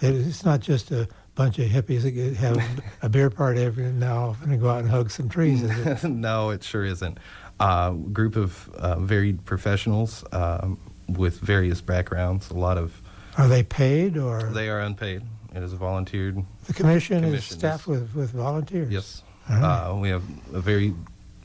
It, 0.01 0.15
it's 0.15 0.45
not 0.45 0.61
just 0.61 0.91
a 0.91 1.07
bunch 1.35 1.57
of 1.57 1.69
hippies 1.69 2.01
that 2.01 2.35
have 2.35 2.83
a 3.01 3.09
beer 3.09 3.29
party 3.29 3.61
every 3.63 3.85
now 3.85 4.35
and 4.41 4.51
then 4.51 4.59
go 4.59 4.69
out 4.69 4.79
and 4.79 4.89
hug 4.89 5.09
some 5.09 5.29
trees. 5.29 5.63
Is 5.63 6.03
it? 6.03 6.09
no, 6.09 6.49
it 6.49 6.63
sure 6.63 6.85
isn't. 6.85 7.17
Uh, 7.59 7.91
group 7.91 8.35
of 8.35 8.69
uh, 8.75 8.99
varied 8.99 9.43
professionals 9.45 10.23
um, 10.31 10.79
with 11.07 11.39
various 11.39 11.81
backgrounds. 11.81 12.49
A 12.51 12.55
lot 12.55 12.77
of 12.77 13.01
Are 13.39 13.48
they 13.48 13.63
paid 13.63 14.17
or 14.17 14.43
they 14.43 14.67
are 14.67 14.81
unpaid. 14.81 15.22
It 15.55 15.63
is 15.63 15.72
a 15.72 15.77
volunteered 15.77 16.43
the 16.67 16.74
commission, 16.74 17.24
is 17.24 17.46
staffed 17.46 17.88
with, 17.88 18.13
with 18.13 18.31
volunteers? 18.31 18.91
Yes. 18.91 19.24
Right. 19.50 19.63
Uh, 19.63 19.96
we 19.96 20.10
have 20.10 20.24
a 20.53 20.60
very 20.60 20.93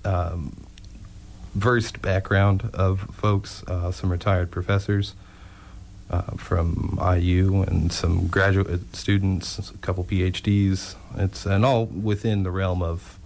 um, 0.05 0.67
versed 1.55 2.03
background 2.03 2.69
of 2.75 3.01
folks, 3.13 3.63
uh, 3.69 3.93
some 3.93 4.11
retired 4.11 4.51
professors 4.51 5.15
uh, 6.11 6.23
from 6.37 6.99
IU 7.01 7.63
and 7.63 7.93
some 7.93 8.27
graduate 8.27 8.95
students, 8.95 9.71
a 9.71 9.79
couple 9.79 10.05
PhDs. 10.05 10.97
It's 11.17 11.47
and 11.47 11.65
all 11.65 11.87
within 11.87 12.43
the 12.43 12.51
realm 12.51 12.83
of 12.83 13.21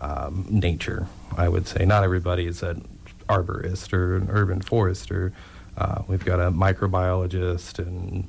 um, 0.00 0.44
nature, 0.50 1.06
I 1.36 1.48
would 1.48 1.68
say. 1.68 1.84
Not 1.84 2.02
everybody 2.02 2.46
is 2.46 2.64
an 2.64 2.86
arborist 3.28 3.92
or 3.92 4.16
an 4.16 4.28
urban 4.30 4.60
forester. 4.60 5.32
Uh, 5.78 6.02
we've 6.08 6.24
got 6.24 6.40
a 6.40 6.50
microbiologist 6.50 7.78
and 7.78 8.26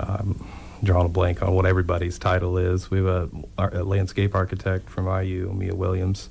um, 0.00 0.48
drawing 0.82 1.06
a 1.06 1.08
blank 1.10 1.42
on 1.42 1.52
what 1.52 1.66
everybody's 1.66 2.18
title 2.18 2.56
is. 2.56 2.90
We 2.90 3.04
have 3.04 3.30
a, 3.58 3.80
a 3.80 3.84
landscape 3.84 4.34
architect 4.34 4.88
from 4.88 5.06
IU, 5.06 5.52
Mia 5.52 5.74
Williams, 5.74 6.30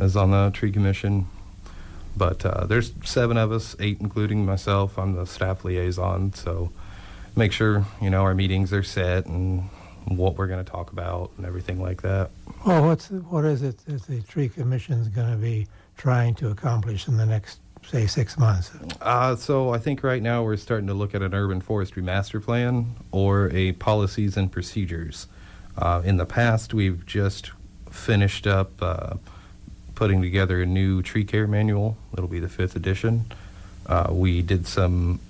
is 0.00 0.16
on 0.16 0.32
the 0.32 0.50
tree 0.52 0.72
commission. 0.72 1.26
But 2.16 2.44
uh, 2.44 2.66
there's 2.66 2.92
seven 3.04 3.36
of 3.36 3.52
us, 3.52 3.76
eight 3.78 3.98
including 4.00 4.44
myself. 4.44 4.98
I'm 4.98 5.14
the 5.14 5.26
staff 5.26 5.64
liaison, 5.64 6.32
so 6.34 6.70
make 7.36 7.52
sure 7.52 7.84
you 8.00 8.10
know 8.10 8.22
our 8.22 8.34
meetings 8.34 8.72
are 8.72 8.84
set 8.84 9.26
and 9.26 9.68
what 10.06 10.36
we're 10.36 10.46
going 10.46 10.64
to 10.64 10.70
talk 10.70 10.92
about 10.92 11.30
and 11.36 11.46
everything 11.46 11.80
like 11.80 12.02
that. 12.02 12.30
Well, 12.66 12.86
what's 12.86 13.10
what 13.10 13.44
is 13.44 13.62
it 13.62 13.78
that 13.86 14.02
the 14.02 14.22
tree 14.22 14.48
commission 14.48 15.00
is 15.00 15.08
going 15.08 15.30
to 15.30 15.36
be 15.36 15.66
trying 15.96 16.34
to 16.36 16.50
accomplish 16.50 17.08
in 17.08 17.16
the 17.16 17.26
next, 17.26 17.58
say, 17.90 18.06
six 18.06 18.38
months? 18.38 18.70
Uh, 19.00 19.36
so 19.36 19.70
I 19.70 19.78
think 19.78 20.02
right 20.02 20.22
now 20.22 20.42
we're 20.42 20.56
starting 20.56 20.86
to 20.88 20.94
look 20.94 21.14
at 21.14 21.22
an 21.22 21.34
urban 21.34 21.60
forestry 21.60 22.02
master 22.02 22.40
plan 22.40 22.94
or 23.12 23.50
a 23.52 23.72
policies 23.72 24.36
and 24.36 24.50
procedures. 24.50 25.26
Uh, 25.76 26.02
in 26.04 26.16
the 26.16 26.26
past, 26.26 26.72
we've 26.72 27.04
just 27.06 27.50
finished 27.90 28.46
up 28.46 28.70
uh, 28.82 29.14
putting 29.94 30.22
together 30.22 30.62
a 30.62 30.66
new 30.66 31.02
tree 31.02 31.24
care 31.24 31.46
manual. 31.46 31.96
It'll 32.12 32.28
be 32.28 32.40
the 32.40 32.48
fifth 32.48 32.76
edition. 32.76 33.26
Uh, 33.86 34.08
we 34.10 34.42
did 34.42 34.66
some 34.66 35.20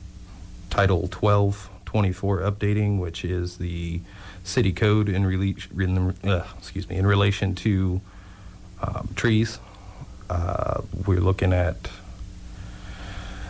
Title 0.71 1.01
1224 1.03 2.41
updating, 2.41 2.99
which 2.99 3.25
is 3.25 3.59
the 3.59 4.01
city 4.43 4.73
code 4.73 5.09
in, 5.09 5.25
rele- 5.25 5.81
in 5.81 6.31
uh, 6.31 6.47
excuse 6.59 6.89
me 6.89 6.97
in 6.97 7.07
relation 7.07 7.55
to 7.55 8.01
um, 8.83 9.09
trees. 9.17 9.59
Uh, 10.29 10.83
we're 11.07 11.21
looking 11.21 11.53
at 11.53 11.77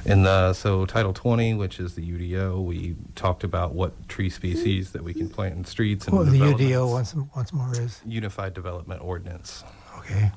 in 0.04 0.22
the 0.22 0.52
so 0.52 0.84
Title 0.86 1.12
20, 1.12 1.54
which 1.54 1.80
is 1.80 1.94
the 1.94 2.02
UDO, 2.02 2.62
we 2.64 2.96
talked 3.14 3.44
about 3.44 3.74
what 3.74 4.08
tree 4.08 4.30
species 4.30 4.92
that 4.92 5.02
we 5.02 5.14
can 5.14 5.28
plant 5.28 5.54
in 5.56 5.64
streets 5.64 6.06
and 6.06 6.16
Well, 6.16 6.24
the 6.26 6.38
UDO 6.38 6.90
once 6.90 7.14
once 7.34 7.52
more 7.52 7.72
is 7.74 8.00
Unified 8.06 8.54
Development 8.54 9.00
Ordinance. 9.02 9.64
okay. 9.98 10.30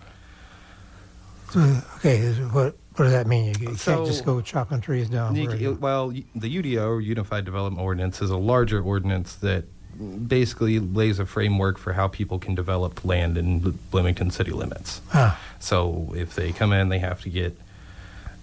So, 1.52 1.60
okay, 1.98 2.34
what 2.52 2.76
what 2.96 3.04
does 3.06 3.12
that 3.14 3.28
mean? 3.28 3.56
You, 3.60 3.76
So- 3.76 3.96
can't 3.98 4.08
just 4.08 4.26
go 4.26 4.42
chopping 4.42 4.82
trees 4.82 5.08
down. 5.10 5.36
You- 5.36 5.78
well, 5.80 6.10
the 6.10 6.50
UDO, 6.50 6.88
or 6.88 7.00
Unified 7.02 7.46
Development 7.46 7.82
Ordinance, 7.82 8.22
is 8.22 8.32
a 8.32 8.38
larger 8.38 8.82
ordinance 8.82 9.36
that 9.36 9.66
basically 10.28 10.80
lays 10.80 11.20
a 11.20 11.26
framework 11.26 11.78
for 11.78 11.94
how 11.94 12.08
people 12.08 12.38
can 12.40 12.54
develop 12.56 13.04
land 13.06 13.38
in 13.38 13.60
Bloomington 13.92 14.30
city 14.32 14.52
limits. 14.52 15.02
ah, 15.14 15.40
So 15.60 16.12
if 16.16 16.36
they 16.36 16.52
come 16.52 16.72
in, 16.74 16.90
they 16.90 17.00
have 17.00 17.22
to 17.22 17.30
get, 17.30 17.58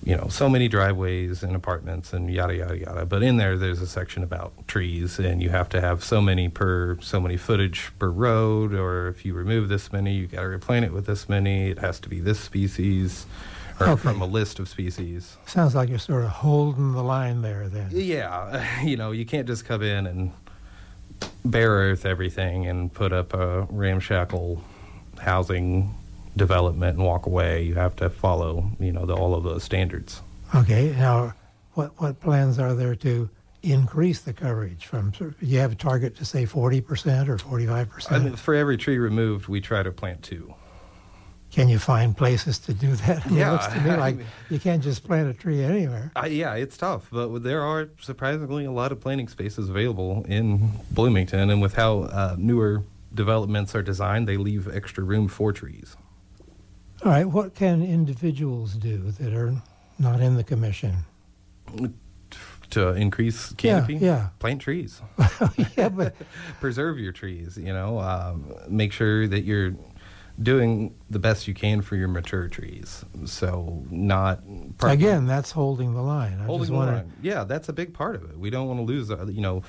you 0.04 0.14
know, 0.14 0.28
so 0.28 0.48
many 0.50 0.68
driveways 0.68 1.42
and 1.42 1.56
apartments 1.56 2.12
and 2.12 2.30
yada 2.30 2.54
yada 2.54 2.78
yada. 2.78 3.06
But 3.06 3.22
in 3.22 3.38
there, 3.38 3.56
there's 3.56 3.80
a 3.80 3.86
section 3.86 4.22
about 4.22 4.52
trees, 4.68 5.18
and 5.18 5.42
you 5.42 5.48
have 5.50 5.68
to 5.70 5.80
have 5.80 6.04
so 6.04 6.20
many 6.20 6.48
per 6.48 6.98
so 7.00 7.18
many 7.20 7.36
footage 7.38 7.90
per 7.98 8.08
road, 8.10 8.74
or 8.74 9.08
if 9.08 9.24
you 9.24 9.32
remove 9.34 9.68
this 9.68 9.92
many, 9.92 10.14
you 10.14 10.26
got 10.26 10.42
to 10.42 10.48
replant 10.48 10.84
it 10.84 10.92
with 10.92 11.06
this 11.06 11.28
many. 11.28 11.70
It 11.70 11.78
has 11.78 11.98
to 12.00 12.08
be 12.10 12.20
this 12.20 12.38
species, 12.38 13.24
or 13.80 13.88
Okay. 13.88 14.02
from 14.02 14.20
a 14.20 14.26
list 14.26 14.58
of 14.60 14.68
species. 14.68 15.36
sounds 15.46 15.74
like 15.74 15.88
you're 15.88 15.98
sort 15.98 16.24
of 16.24 16.30
holding 16.30 16.92
the 16.92 17.02
line 17.02 17.40
there. 17.42 17.68
Then 17.70 17.88
Yeah, 17.90 18.80
you 18.84 18.96
know, 18.98 19.10
you 19.12 19.24
can't 19.24 19.46
just 19.46 19.64
come 19.64 19.82
in 19.82 20.06
and 20.06 20.32
bare 21.46 21.70
earth 21.70 22.04
everything 22.04 22.66
and 22.66 22.92
put 22.92 23.12
up 23.12 23.32
a 23.32 23.62
ramshackle 23.70 24.62
housing 25.20 25.94
development 26.36 26.96
and 26.98 27.06
walk 27.06 27.26
away. 27.26 27.62
You 27.62 27.74
have 27.74 27.96
to 27.96 28.10
follow, 28.10 28.70
you 28.80 28.92
know, 28.92 29.06
the, 29.06 29.14
all 29.14 29.34
of 29.34 29.44
those 29.44 29.62
standards. 29.64 30.22
okay. 30.54 30.94
Now, 30.96 31.34
what 31.74 31.98
what 32.00 32.20
plans 32.20 32.58
are 32.58 32.74
there 32.74 32.94
to 32.96 33.28
increase 33.62 34.20
the 34.20 34.32
coverage 34.32 34.86
from? 34.86 35.12
of- 35.20 35.34
You 35.42 35.58
have 35.60 35.72
a 35.72 35.76
target 35.76 36.16
to 36.16 36.24
say 36.24 36.44
forty 36.46 36.80
percent 36.80 37.28
or 37.28 37.38
forty 37.38 37.66
five 37.66 37.88
percent? 37.90 38.38
for 38.38 38.54
every 38.54 38.76
tree 38.76 38.98
removed, 38.98 39.48
we 39.48 39.60
try 39.60 39.82
to 39.82 39.90
plant 39.92 40.22
two. 40.22 40.54
can 41.50 41.68
you 41.68 41.78
find 41.78 42.16
places 42.16 42.58
to 42.58 42.74
do 42.74 42.94
that? 42.96 43.24
I 43.24 43.28
mean, 43.28 43.38
Yeah, 43.38 43.48
it 43.50 43.52
looks 43.52 43.66
to 43.68 43.80
me 43.80 43.90
I 43.90 43.96
like 44.06 44.16
mean- 44.16 44.26
you 44.50 44.58
can't 44.58 44.82
just 44.82 45.04
plant 45.04 45.28
a 45.30 45.34
tree 45.34 45.62
anywhere. 45.62 46.10
Uh, 46.16 46.26
yeah, 46.26 46.54
it's 46.54 46.76
tough, 46.76 47.08
but 47.12 47.42
there 47.42 47.62
are 47.62 47.88
surprisingly 48.00 48.64
a 48.64 48.72
lot 48.72 48.92
of 48.92 49.00
planting 49.00 49.28
spaces 49.28 49.68
available 49.68 50.24
in 50.28 50.70
Bloomington, 50.90 51.50
and 51.50 51.62
with 51.62 51.74
how 51.74 52.00
uh, 52.02 52.36
newer 52.38 52.82
developments 53.14 53.74
are 53.74 53.82
designed, 53.82 54.26
they 54.28 54.36
leave 54.36 54.68
extra 54.74 55.02
room 55.04 55.28
for 55.28 55.52
trees. 55.52 55.96
All 57.04 57.10
right, 57.10 57.26
what 57.26 57.54
can 57.54 57.82
individuals 57.82 58.74
do 58.74 59.10
that 59.12 59.34
are 59.34 59.54
not 59.98 60.20
in 60.20 60.36
the 60.36 60.44
commission? 60.44 60.96
To 62.70 62.88
increase 62.94 63.52
canopy, 63.52 63.96
yeah. 63.96 64.30
plant 64.40 64.60
trees, 64.62 65.00
yeah, 65.76 65.90
but 65.90 66.16
preserve 66.60 66.98
your 66.98 67.12
trees. 67.12 67.56
You 67.56 67.72
know, 67.72 68.00
um, 68.00 68.52
make 68.68 68.90
sure 68.92 69.28
that 69.28 69.44
you're 69.44 69.74
doing 70.42 70.94
the 71.10 71.18
best 71.20 71.46
you 71.46 71.54
can 71.54 71.82
for 71.82 71.94
your 71.94 72.08
mature 72.08 72.48
trees. 72.48 73.04
So 73.26 73.84
not 73.90 74.42
part- 74.78 74.94
again, 74.94 75.26
that's 75.26 75.52
holding 75.52 75.94
the 75.94 76.02
line. 76.02 76.40
I 76.40 76.46
holding 76.46 76.62
just 76.68 76.72
the 76.72 76.78
line. 76.78 77.12
Yeah, 77.22 77.44
that's 77.44 77.68
a 77.68 77.72
big 77.72 77.94
part 77.94 78.16
of 78.16 78.24
it. 78.30 78.38
We 78.38 78.50
don't 78.50 78.66
want 78.66 78.80
to 78.80 78.84
lose. 78.84 79.10
uh, 79.10 79.26
You 79.26 79.42
know, 79.42 79.62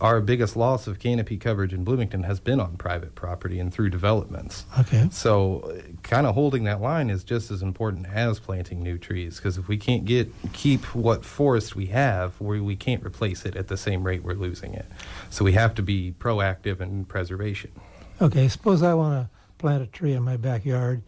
our 0.00 0.20
biggest 0.20 0.56
loss 0.56 0.86
of 0.86 0.98
canopy 0.98 1.36
coverage 1.36 1.72
in 1.72 1.84
Bloomington 1.84 2.22
has 2.22 2.38
been 2.40 2.60
on 2.60 2.76
private 2.76 3.14
property 3.14 3.58
and 3.58 3.72
through 3.72 3.90
developments. 3.90 4.64
Okay. 4.78 5.08
So, 5.10 5.80
kind 6.02 6.26
of 6.26 6.34
holding 6.34 6.64
that 6.64 6.80
line 6.80 7.10
is 7.10 7.24
just 7.24 7.50
as 7.50 7.62
important 7.62 8.06
as 8.06 8.38
planting 8.38 8.82
new 8.82 8.98
trees 8.98 9.36
because 9.36 9.58
if 9.58 9.66
we 9.68 9.76
can't 9.76 10.04
get 10.04 10.30
keep 10.52 10.94
what 10.94 11.24
forest 11.24 11.74
we 11.74 11.86
have, 11.86 12.40
we 12.40 12.60
we 12.60 12.76
can't 12.76 13.04
replace 13.04 13.44
it 13.44 13.56
at 13.56 13.68
the 13.68 13.76
same 13.76 14.04
rate 14.04 14.22
we're 14.22 14.34
losing 14.34 14.74
it. 14.74 14.86
So 15.30 15.44
we 15.44 15.52
have 15.52 15.74
to 15.76 15.82
be 15.82 16.14
proactive 16.18 16.80
in 16.80 17.04
preservation. 17.04 17.72
Okay, 18.20 18.48
suppose 18.48 18.82
I 18.82 18.94
want 18.94 19.26
to 19.26 19.30
plant 19.58 19.82
a 19.82 19.86
tree 19.86 20.12
in 20.12 20.22
my 20.22 20.36
backyard. 20.36 21.02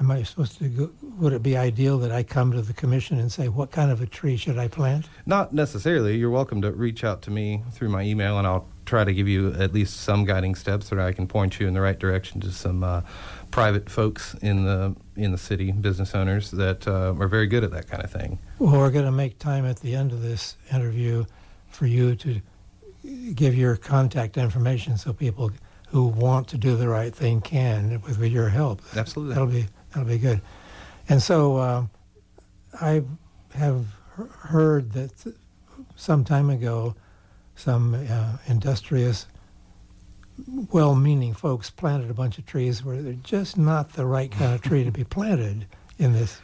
Am 0.00 0.10
I 0.10 0.22
supposed 0.22 0.58
to 0.58 0.68
go? 0.68 0.90
Would 1.18 1.32
it 1.32 1.42
be 1.42 1.56
ideal 1.56 1.98
that 1.98 2.10
I 2.10 2.22
come 2.22 2.52
to 2.52 2.62
the 2.62 2.72
commission 2.72 3.18
and 3.18 3.30
say, 3.30 3.48
what 3.48 3.70
kind 3.70 3.90
of 3.90 4.00
a 4.00 4.06
tree 4.06 4.36
should 4.36 4.58
I 4.58 4.66
plant? 4.66 5.06
Not 5.26 5.52
necessarily. 5.52 6.16
You're 6.16 6.30
welcome 6.30 6.62
to 6.62 6.72
reach 6.72 7.04
out 7.04 7.22
to 7.22 7.30
me 7.30 7.62
through 7.72 7.90
my 7.90 8.02
email, 8.02 8.38
and 8.38 8.46
I'll 8.46 8.66
try 8.86 9.04
to 9.04 9.12
give 9.12 9.28
you 9.28 9.52
at 9.52 9.72
least 9.72 10.00
some 10.00 10.24
guiding 10.24 10.54
steps 10.54 10.88
so 10.88 10.96
that 10.96 11.06
I 11.06 11.12
can 11.12 11.26
point 11.26 11.60
you 11.60 11.68
in 11.68 11.74
the 11.74 11.80
right 11.80 11.98
direction 11.98 12.40
to 12.40 12.50
some 12.50 12.82
uh, 12.82 13.02
private 13.50 13.88
folks 13.90 14.34
in 14.42 14.64
the 14.64 14.96
in 15.14 15.30
the 15.30 15.38
city, 15.38 15.70
business 15.70 16.14
owners 16.14 16.50
that 16.52 16.88
uh, 16.88 17.14
are 17.18 17.28
very 17.28 17.46
good 17.46 17.62
at 17.62 17.70
that 17.72 17.86
kind 17.86 18.02
of 18.02 18.10
thing. 18.10 18.38
Well, 18.58 18.72
we're 18.78 18.90
going 18.90 19.04
to 19.04 19.12
make 19.12 19.38
time 19.38 19.66
at 19.66 19.80
the 19.80 19.94
end 19.94 20.10
of 20.12 20.22
this 20.22 20.56
interview 20.72 21.26
for 21.68 21.86
you 21.86 22.16
to 22.16 22.40
give 23.34 23.54
your 23.54 23.76
contact 23.76 24.38
information 24.38 24.96
so 24.96 25.12
people 25.12 25.50
who 25.88 26.06
want 26.06 26.48
to 26.48 26.56
do 26.56 26.76
the 26.76 26.88
right 26.88 27.14
thing 27.14 27.42
can 27.42 28.00
with, 28.00 28.18
with 28.18 28.32
your 28.32 28.48
help. 28.48 28.80
Absolutely. 28.96 29.34
That'll 29.34 29.48
be 29.48 29.66
that'll 29.92 30.08
be 30.08 30.18
good. 30.18 30.40
And 31.08 31.22
so 31.22 31.56
uh, 31.56 31.84
I 32.80 33.02
have 33.54 33.86
heard 34.16 34.92
that 34.92 35.10
some 35.96 36.24
time 36.24 36.50
ago, 36.50 36.94
some 37.56 37.94
uh, 37.94 38.36
industrious, 38.46 39.26
well-meaning 40.70 41.34
folks 41.34 41.70
planted 41.70 42.10
a 42.10 42.14
bunch 42.14 42.38
of 42.38 42.46
trees 42.46 42.84
where 42.84 43.00
they're 43.02 43.12
just 43.14 43.56
not 43.58 43.92
the 43.92 44.06
right 44.06 44.30
kind 44.30 44.54
of 44.54 44.62
tree 44.62 44.84
to 44.84 44.90
be 44.90 45.04
planted 45.18 45.66
in 45.98 46.12
this. 46.12 46.40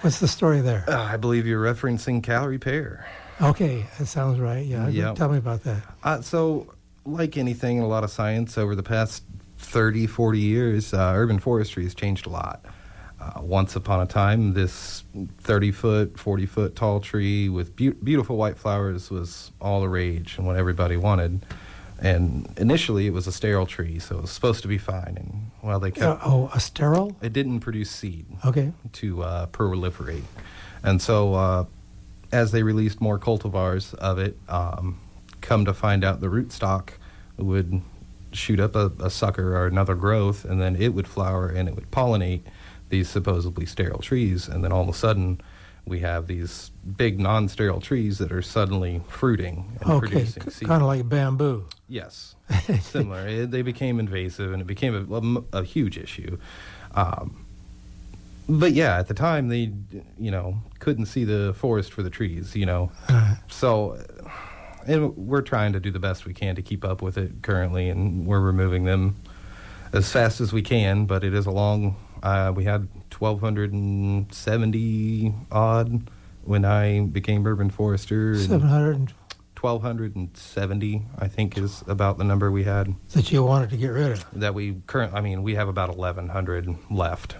What's 0.00 0.20
the 0.20 0.28
story 0.28 0.60
there? 0.60 0.84
Uh, 0.88 1.02
I 1.02 1.16
believe 1.16 1.46
you're 1.46 1.62
referencing 1.62 2.22
Callery 2.22 2.60
pear. 2.60 3.06
Okay, 3.40 3.86
that 3.98 4.06
sounds 4.06 4.38
right. 4.38 4.64
Yeah, 4.64 4.88
Yep. 4.88 5.16
tell 5.16 5.28
me 5.30 5.38
about 5.38 5.62
that. 5.64 5.82
Uh, 6.02 6.20
so, 6.20 6.72
like 7.04 7.36
anything 7.36 7.78
in 7.78 7.82
a 7.82 7.86
lot 7.88 8.04
of 8.04 8.10
science, 8.10 8.56
over 8.56 8.74
the 8.74 8.82
past 8.82 9.23
30, 9.64 10.06
40 10.06 10.38
years, 10.38 10.94
uh, 10.94 11.12
urban 11.14 11.38
forestry 11.38 11.84
has 11.84 11.94
changed 11.94 12.26
a 12.26 12.30
lot. 12.30 12.64
Uh, 13.20 13.40
once 13.40 13.74
upon 13.76 14.00
a 14.00 14.06
time, 14.06 14.52
this 14.54 15.04
30 15.38 15.70
foot, 15.72 16.18
40 16.18 16.46
foot 16.46 16.76
tall 16.76 17.00
tree 17.00 17.48
with 17.48 17.74
beau- 17.76 17.94
beautiful 18.02 18.36
white 18.36 18.58
flowers 18.58 19.10
was 19.10 19.50
all 19.60 19.80
the 19.80 19.88
rage 19.88 20.36
and 20.36 20.46
what 20.46 20.56
everybody 20.56 20.96
wanted. 20.96 21.44
And 22.00 22.52
initially, 22.58 23.06
it 23.06 23.12
was 23.12 23.26
a 23.26 23.32
sterile 23.32 23.66
tree, 23.66 23.98
so 23.98 24.18
it 24.18 24.22
was 24.22 24.30
supposed 24.30 24.62
to 24.62 24.68
be 24.68 24.78
fine. 24.78 25.14
And 25.16 25.50
well, 25.62 25.78
they 25.80 25.88
Uh, 25.88 26.14
kept 26.16 26.20
oh, 26.26 26.50
a 26.52 26.60
sterile? 26.60 27.16
it 27.22 27.32
didn't 27.32 27.60
produce 27.60 27.88
seed 27.90 28.26
Okay. 28.44 28.72
to 28.94 29.22
uh, 29.22 29.46
proliferate. 29.46 30.24
And 30.82 31.00
so, 31.00 31.34
uh, 31.34 31.64
as 32.32 32.50
they 32.52 32.62
released 32.62 33.00
more 33.00 33.18
cultivars 33.18 33.94
of 33.94 34.18
it, 34.18 34.36
um, 34.48 34.98
come 35.40 35.64
to 35.64 35.72
find 35.72 36.04
out 36.04 36.20
the 36.20 36.26
rootstock 36.26 36.90
would 37.38 37.80
shoot 38.34 38.60
up 38.60 38.74
a, 38.76 38.92
a 39.00 39.10
sucker 39.10 39.56
or 39.56 39.66
another 39.66 39.94
growth, 39.94 40.44
and 40.44 40.60
then 40.60 40.76
it 40.76 40.88
would 40.94 41.06
flower 41.08 41.48
and 41.48 41.68
it 41.68 41.74
would 41.74 41.90
pollinate 41.90 42.42
these 42.90 43.08
supposedly 43.08 43.66
sterile 43.66 44.00
trees. 44.00 44.48
And 44.48 44.62
then 44.62 44.72
all 44.72 44.82
of 44.82 44.88
a 44.88 44.92
sudden, 44.94 45.40
we 45.86 46.00
have 46.00 46.26
these 46.26 46.70
big 46.96 47.20
non 47.20 47.48
sterile 47.48 47.80
trees 47.80 48.18
that 48.18 48.32
are 48.32 48.42
suddenly 48.42 49.02
fruiting 49.08 49.76
and 49.80 49.90
Okay, 49.90 50.06
producing 50.08 50.50
seed. 50.50 50.68
kind 50.68 50.82
of 50.82 50.86
like 50.88 51.08
bamboo. 51.08 51.66
Yes, 51.88 52.34
similar. 52.80 53.26
It, 53.26 53.50
they 53.50 53.62
became 53.62 53.98
invasive, 54.00 54.52
and 54.52 54.62
it 54.62 54.66
became 54.66 55.44
a 55.52 55.58
a 55.58 55.62
huge 55.64 55.98
issue. 55.98 56.38
Um, 56.94 57.44
but 58.48 58.72
yeah, 58.72 58.98
at 58.98 59.08
the 59.08 59.14
time 59.14 59.48
they, 59.48 59.72
you 60.18 60.30
know, 60.30 60.56
couldn't 60.78 61.06
see 61.06 61.24
the 61.24 61.54
forest 61.56 61.92
for 61.92 62.02
the 62.02 62.10
trees. 62.10 62.54
You 62.56 62.66
know, 62.66 62.92
Uh, 63.08 63.36
so 63.48 63.98
and 64.86 65.16
we're 65.16 65.40
trying 65.42 65.72
to 65.74 65.80
do 65.80 65.90
the 65.90 65.98
best 65.98 66.24
we 66.26 66.34
can 66.34 66.54
to 66.56 66.62
keep 66.62 66.84
up 66.84 67.02
with 67.02 67.16
it 67.18 67.42
currently, 67.42 67.88
and 67.88 68.26
we're 68.26 68.40
removing 68.40 68.84
them 68.84 69.16
as 69.92 70.10
fast 70.10 70.40
as 70.40 70.52
we 70.52 70.62
can. 70.62 71.06
But 71.06 71.24
it 71.24 71.34
is 71.34 71.46
a 71.46 71.50
long. 71.50 71.96
Uh, 72.22 72.52
we 72.54 72.64
had 72.64 72.88
1,270 73.18 75.34
odd 75.50 76.10
when 76.42 76.64
I 76.64 77.00
became 77.00 77.46
urban 77.46 77.70
forester. 77.70 78.32
and- 78.32 78.40
700 78.40 79.12
1270 79.60 81.06
i 81.18 81.26
think 81.26 81.56
is 81.56 81.82
about 81.86 82.18
the 82.18 82.24
number 82.24 82.50
we 82.50 82.64
had 82.64 82.94
that 83.14 83.32
you 83.32 83.42
wanted 83.42 83.70
to 83.70 83.78
get 83.78 83.86
rid 83.88 84.12
of. 84.12 84.26
that 84.34 84.52
we 84.52 84.74
current 84.86 85.14
i 85.14 85.22
mean 85.22 85.42
we 85.42 85.54
have 85.54 85.68
about 85.68 85.88
1100 85.96 86.76
left 86.90 87.36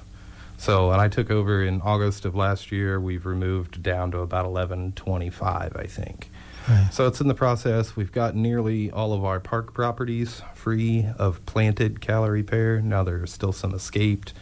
so 0.56 0.90
and 0.90 1.02
i 1.02 1.08
took 1.08 1.30
over 1.30 1.62
in 1.62 1.82
august 1.82 2.24
of 2.24 2.34
last 2.34 2.72
year 2.72 2.98
we've 2.98 3.26
removed 3.26 3.82
down 3.82 4.10
to 4.10 4.20
about 4.20 4.46
1125 4.46 5.76
i 5.76 5.84
think 5.86 6.30
Right. 6.68 6.88
so 6.92 7.06
it's 7.06 7.20
in 7.20 7.28
the 7.28 7.34
process 7.34 7.94
we've 7.96 8.12
got 8.12 8.34
nearly 8.34 8.90
all 8.90 9.12
of 9.12 9.24
our 9.24 9.38
park 9.40 9.74
properties 9.74 10.40
free 10.54 11.06
of 11.18 11.44
planted 11.46 12.00
Callery 12.00 12.46
pear 12.46 12.80
now 12.80 13.02
there's 13.04 13.32
still 13.32 13.52
some 13.52 13.74
escaped 13.74 14.32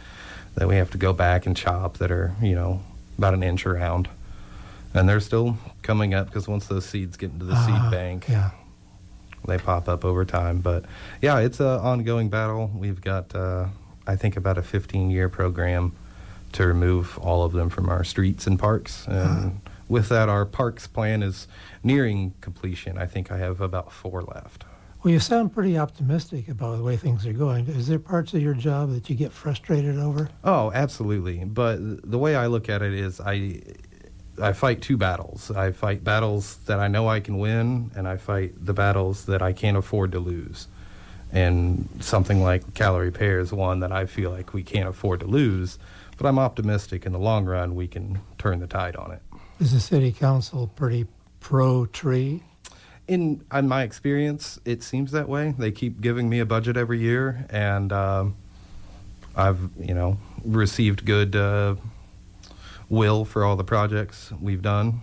that 0.55 0.67
we 0.67 0.75
have 0.75 0.89
to 0.91 0.97
go 0.97 1.11
back 1.13 1.45
and 1.45 1.55
chop 1.57 1.97
that 1.97 2.11
are 2.11 2.33
you 2.41 2.55
know 2.55 2.81
about 3.17 3.33
an 3.33 3.43
inch 3.43 3.65
around 3.65 4.07
and 4.93 5.09
they're 5.09 5.19
still 5.19 5.57
coming 5.81 6.13
up 6.13 6.27
because 6.27 6.47
once 6.47 6.67
those 6.67 6.85
seeds 6.85 7.17
get 7.17 7.31
into 7.31 7.45
the 7.45 7.53
Ah, 7.55 7.65
seed 7.65 7.91
bank 7.91 8.25
Yeah. 8.29 8.51
they 9.47 9.57
pop 9.57 9.89
up 9.89 10.05
over 10.05 10.23
time. 10.23 10.59
But 10.59 10.85
yeah, 11.21 11.39
it's 11.39 11.59
an 11.59 11.65
ongoing 11.65 12.29
battle. 12.29 12.71
We've 12.73 13.01
got, 13.01 13.35
uh, 13.35 13.65
I 14.07 14.15
think, 14.15 14.37
about 14.37 14.57
a 14.57 14.61
15 14.61 15.09
year 15.09 15.27
program 15.29 15.91
to 16.53 16.65
remove 16.67 17.17
all 17.17 17.43
of 17.43 17.51
them 17.53 17.69
from 17.69 17.89
our 17.89 18.03
streets 18.05 18.45
and 18.47 18.57
parks. 18.59 19.05
And 19.07 19.59
with 19.93 20.09
that, 20.09 20.27
our 20.27 20.43
parks 20.43 20.87
plan 20.87 21.21
is 21.21 21.47
nearing 21.83 22.33
completion. 22.41 22.97
I 22.97 23.05
think 23.05 23.31
I 23.31 23.37
have 23.37 23.61
about 23.61 23.91
four 23.91 24.23
left. 24.23 24.65
Well, 25.03 25.13
you 25.13 25.19
sound 25.19 25.53
pretty 25.53 25.77
optimistic 25.77 26.49
about 26.49 26.77
the 26.77 26.83
way 26.83 26.97
things 26.97 27.27
are 27.27 27.33
going. 27.33 27.67
Is 27.67 27.87
there 27.87 27.99
parts 27.99 28.33
of 28.33 28.41
your 28.41 28.55
job 28.55 28.91
that 28.93 29.07
you 29.07 29.15
get 29.15 29.31
frustrated 29.31 29.99
over? 29.99 30.29
Oh, 30.43 30.71
absolutely. 30.73 31.45
But 31.45 32.09
the 32.09 32.17
way 32.17 32.35
I 32.35 32.47
look 32.47 32.69
at 32.69 32.81
it 32.81 32.93
is 32.93 33.21
I 33.21 33.61
I 34.41 34.53
fight 34.53 34.81
two 34.81 34.97
battles. 34.97 35.51
I 35.51 35.71
fight 35.71 36.03
battles 36.03 36.57
that 36.65 36.79
I 36.79 36.87
know 36.87 37.07
I 37.07 37.19
can 37.19 37.37
win 37.37 37.91
and 37.95 38.07
I 38.07 38.17
fight 38.17 38.65
the 38.65 38.73
battles 38.73 39.25
that 39.25 39.43
I 39.43 39.53
can't 39.53 39.77
afford 39.77 40.11
to 40.13 40.19
lose. 40.19 40.67
And 41.31 41.87
something 41.99 42.41
like 42.41 42.73
Callery 42.73 43.13
pear 43.13 43.39
is 43.39 43.53
one 43.53 43.81
that 43.81 43.91
I 43.91 44.07
feel 44.07 44.31
like 44.31 44.53
we 44.53 44.63
can't 44.63 44.89
afford 44.89 45.19
to 45.19 45.27
lose, 45.27 45.77
but 46.17 46.25
I'm 46.25 46.39
optimistic 46.39 47.05
in 47.05 47.11
the 47.11 47.19
long 47.19 47.45
run 47.45 47.75
we 47.75 47.87
can 47.87 48.21
turn 48.39 48.59
the 48.59 48.67
tide 48.67 48.95
on 48.95 49.11
it. 49.11 49.21
Is 49.63 49.71
the 49.71 49.79
city 49.79 50.11
council 50.11 50.67
pretty 50.67 51.07
pro 51.39 51.85
tree? 51.85 52.43
in 53.07 53.45
in 53.53 53.67
my 53.69 53.83
experience, 53.83 54.59
it 54.65 54.83
seems 54.83 55.13
that 55.13 55.29
way. 55.29 55.55
They 55.57 55.71
keep 55.71 56.01
giving 56.01 56.27
me 56.27 56.39
a 56.39 56.45
budget 56.45 56.75
every 56.75 56.99
year, 56.99 57.45
and 57.49 57.93
um, 57.93 58.35
I've 59.37 59.69
you 59.79 59.93
know 59.93 60.17
received 60.43 61.05
good 61.05 61.33
uh, 61.37 61.75
will 62.89 63.23
for 63.23 63.45
all 63.45 63.55
the 63.55 63.63
projects 63.63 64.33
we've 64.41 64.61
done. 64.61 64.99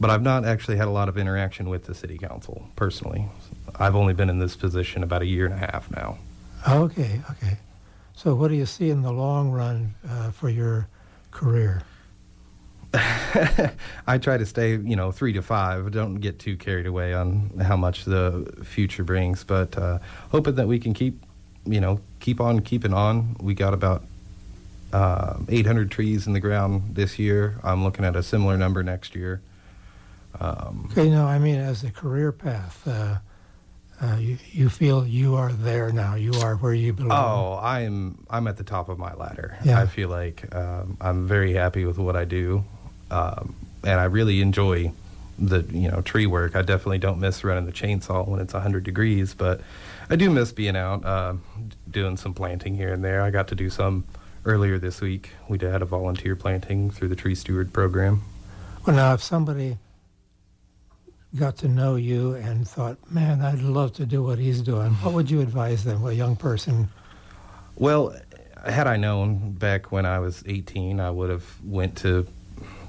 But 0.00 0.08
I've 0.08 0.22
not 0.22 0.46
actually 0.46 0.78
had 0.78 0.88
a 0.88 0.90
lot 0.90 1.10
of 1.10 1.18
interaction 1.18 1.68
with 1.68 1.84
the 1.84 1.94
city 1.94 2.16
council 2.16 2.70
personally. 2.74 3.28
I've 3.76 3.94
only 3.94 4.14
been 4.14 4.30
in 4.30 4.38
this 4.38 4.56
position 4.56 5.02
about 5.02 5.20
a 5.20 5.26
year 5.26 5.44
and 5.44 5.52
a 5.52 5.58
half 5.58 5.90
now. 5.90 6.16
Okay, 6.66 7.20
okay. 7.32 7.58
So, 8.14 8.34
what 8.34 8.48
do 8.48 8.54
you 8.54 8.64
see 8.64 8.88
in 8.88 9.02
the 9.02 9.12
long 9.12 9.50
run 9.50 9.94
uh, 10.08 10.30
for 10.30 10.48
your 10.48 10.88
career? 11.32 11.82
I 14.06 14.18
try 14.18 14.36
to 14.36 14.46
stay, 14.46 14.76
you 14.76 14.96
know, 14.96 15.10
three 15.10 15.32
to 15.32 15.42
five. 15.42 15.90
Don't 15.90 16.16
get 16.16 16.38
too 16.38 16.56
carried 16.56 16.86
away 16.86 17.12
on 17.12 17.50
how 17.60 17.76
much 17.76 18.04
the 18.04 18.62
future 18.64 19.04
brings, 19.04 19.44
but 19.44 19.76
uh, 19.76 19.98
hoping 20.30 20.54
that 20.54 20.68
we 20.68 20.78
can 20.78 20.94
keep 20.94 21.20
you 21.66 21.80
know, 21.80 22.00
keep 22.20 22.40
on 22.40 22.60
keeping 22.60 22.92
on. 22.92 23.36
We 23.40 23.54
got 23.54 23.74
about 23.74 24.04
uh, 24.92 25.38
800 25.48 25.90
trees 25.90 26.26
in 26.26 26.32
the 26.32 26.40
ground 26.40 26.94
this 26.94 27.18
year. 27.18 27.58
I'm 27.62 27.82
looking 27.82 28.04
at 28.04 28.16
a 28.16 28.22
similar 28.22 28.56
number 28.56 28.82
next 28.82 29.14
year. 29.14 29.40
Um, 30.40 30.88
okay, 30.90 31.08
no, 31.08 31.26
I 31.26 31.38
mean 31.38 31.56
as 31.56 31.84
a 31.84 31.90
career 31.90 32.32
path, 32.32 32.86
uh, 32.86 33.18
uh, 34.00 34.16
you 34.16 34.36
you 34.50 34.68
feel 34.68 35.06
you 35.06 35.36
are 35.36 35.52
there 35.52 35.92
now. 35.92 36.16
You 36.16 36.32
are 36.42 36.56
where 36.56 36.74
you 36.74 36.92
belong. 36.92 37.12
Oh, 37.12 37.60
I'm 37.62 38.26
I'm 38.28 38.48
at 38.48 38.56
the 38.56 38.64
top 38.64 38.88
of 38.88 38.98
my 38.98 39.14
ladder. 39.14 39.56
Yeah. 39.64 39.80
I 39.80 39.86
feel 39.86 40.08
like 40.08 40.52
um, 40.54 40.96
I'm 41.00 41.28
very 41.28 41.52
happy 41.52 41.84
with 41.84 41.98
what 41.98 42.16
I 42.16 42.24
do, 42.24 42.64
um, 43.14 43.54
and 43.84 44.00
I 44.00 44.04
really 44.04 44.40
enjoy 44.40 44.90
the 45.38 45.62
you 45.70 45.88
know 45.90 46.00
tree 46.00 46.26
work. 46.26 46.56
I 46.56 46.62
definitely 46.62 46.98
don't 46.98 47.20
miss 47.20 47.44
running 47.44 47.66
the 47.66 47.72
chainsaw 47.72 48.26
when 48.26 48.40
it's 48.40 48.54
100 48.54 48.82
degrees, 48.82 49.34
but 49.34 49.60
I 50.10 50.16
do 50.16 50.30
miss 50.30 50.52
being 50.52 50.76
out 50.76 51.04
uh, 51.04 51.34
doing 51.90 52.16
some 52.16 52.34
planting 52.34 52.74
here 52.74 52.92
and 52.92 53.04
there. 53.04 53.22
I 53.22 53.30
got 53.30 53.48
to 53.48 53.54
do 53.54 53.70
some 53.70 54.04
earlier 54.44 54.78
this 54.78 55.00
week. 55.00 55.30
We 55.48 55.58
had 55.58 55.80
a 55.80 55.84
volunteer 55.84 56.34
planting 56.34 56.90
through 56.90 57.08
the 57.08 57.16
Tree 57.16 57.34
Steward 57.34 57.72
program. 57.72 58.22
Well, 58.84 58.96
now 58.96 59.14
if 59.14 59.22
somebody 59.22 59.78
got 61.38 61.56
to 61.58 61.68
know 61.68 61.94
you 61.94 62.34
and 62.34 62.66
thought, 62.66 62.98
"Man, 63.10 63.42
I'd 63.42 63.62
love 63.62 63.92
to 63.94 64.06
do 64.06 64.24
what 64.24 64.38
he's 64.38 64.60
doing," 64.60 64.90
what 65.02 65.14
would 65.14 65.30
you 65.30 65.40
advise 65.40 65.84
them, 65.84 66.04
a 66.04 66.12
young 66.12 66.34
person? 66.34 66.88
Well, 67.76 68.16
had 68.66 68.86
I 68.86 68.96
known 68.96 69.52
back 69.52 69.92
when 69.92 70.06
I 70.06 70.18
was 70.18 70.42
18, 70.46 70.98
I 70.98 71.10
would 71.10 71.30
have 71.30 71.44
went 71.62 71.96
to 71.98 72.26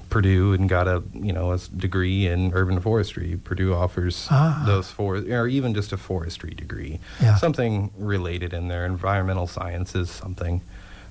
Purdue 0.08 0.52
and 0.52 0.68
got 0.68 0.86
a 0.86 1.02
you 1.12 1.32
know 1.32 1.52
a 1.52 1.58
degree 1.58 2.26
in 2.26 2.52
urban 2.54 2.80
forestry. 2.80 3.38
Purdue 3.42 3.74
offers 3.74 4.28
ah. 4.30 4.62
those 4.66 4.90
for 4.90 5.16
or 5.16 5.48
even 5.48 5.74
just 5.74 5.92
a 5.92 5.96
forestry 5.96 6.54
degree, 6.54 7.00
yeah. 7.20 7.36
something 7.36 7.90
related 7.96 8.52
in 8.52 8.68
there, 8.68 8.86
environmental 8.86 9.46
sciences, 9.46 10.10
something. 10.10 10.60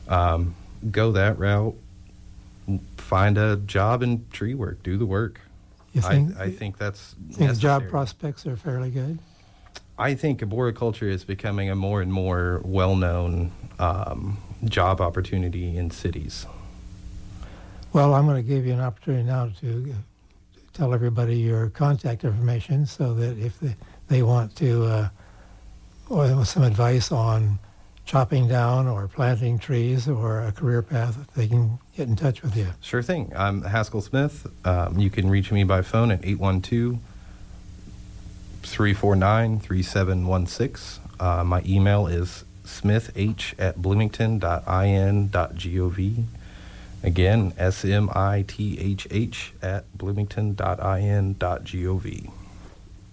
Um, 0.08 0.56
go 0.92 1.12
that 1.12 1.38
route. 1.38 1.76
Find 2.98 3.38
a 3.38 3.58
job 3.58 4.02
in 4.02 4.26
tree 4.32 4.54
work. 4.54 4.82
Do 4.82 4.98
the 4.98 5.06
work. 5.06 5.42
You 5.94 6.02
think, 6.02 6.38
I, 6.38 6.46
I 6.46 6.52
think 6.52 6.78
that's 6.78 7.16
think 7.32 7.58
job 7.58 7.88
prospects 7.88 8.46
are 8.46 8.58
fairly 8.58 8.90
good. 8.90 9.20
I 9.98 10.14
think 10.16 10.42
arboriculture 10.42 11.08
is 11.08 11.24
becoming 11.24 11.70
a 11.70 11.76
more 11.76 12.02
and 12.02 12.12
more 12.12 12.62
well-known 12.66 13.52
um, 13.80 14.38
job 14.66 15.00
opportunity 15.00 15.78
in 15.78 15.92
cities. 15.92 16.46
Well, 17.96 18.14
I'm 18.14 18.26
going 18.26 18.36
to 18.36 18.44
give 18.44 18.66
you 18.66 18.74
an 18.74 18.82
opportunity 18.82 19.24
now 19.24 19.50
to 19.62 19.96
tell 20.74 20.94
everybody 20.94 21.38
your 21.38 21.70
contact 21.70 22.26
information 22.26 22.86
so 22.86 23.14
that 23.14 23.38
if 23.38 23.58
they, 23.62 23.74
they 24.10 24.22
want 24.22 24.54
to, 24.58 24.84
uh, 24.84 25.08
or 26.10 26.44
some 26.44 26.64
advice 26.64 27.14
on 27.14 27.58
chopping 28.06 28.50
down 28.50 28.90
or 28.90 29.08
planting 29.08 29.58
trees 29.58 30.10
or 30.10 30.42
a 30.42 30.52
career 30.52 30.82
path, 30.82 31.26
they 31.38 31.48
can 31.48 31.80
get 31.96 32.10
in 32.10 32.18
touch 32.18 32.42
with 32.42 32.58
you. 32.58 32.68
Sure 32.82 33.02
thing. 33.02 33.32
I'm 33.34 33.62
Haskell 33.62 34.02
Smith. 34.02 34.46
Um, 34.66 35.00
you 35.00 35.10
can 35.10 35.30
reach 35.30 35.54
me 35.54 35.64
by 35.64 35.82
phone 35.82 36.12
at 36.12 36.20
812 36.26 37.00
349 38.62 39.60
3716. 39.62 41.02
Uh, 41.18 41.46
my 41.46 41.64
email 41.66 42.08
is 42.08 42.44
smithh 42.66 43.18
at 43.58 43.82
bloomington.in.gov. 43.82 46.26
Again, 47.06 47.54
S 47.58 47.86
M 47.86 48.10
I 48.16 48.44
T 48.48 48.80
H 48.80 49.08
H 49.12 49.54
at 49.62 49.96
bloomington.in.gov. 49.98 52.32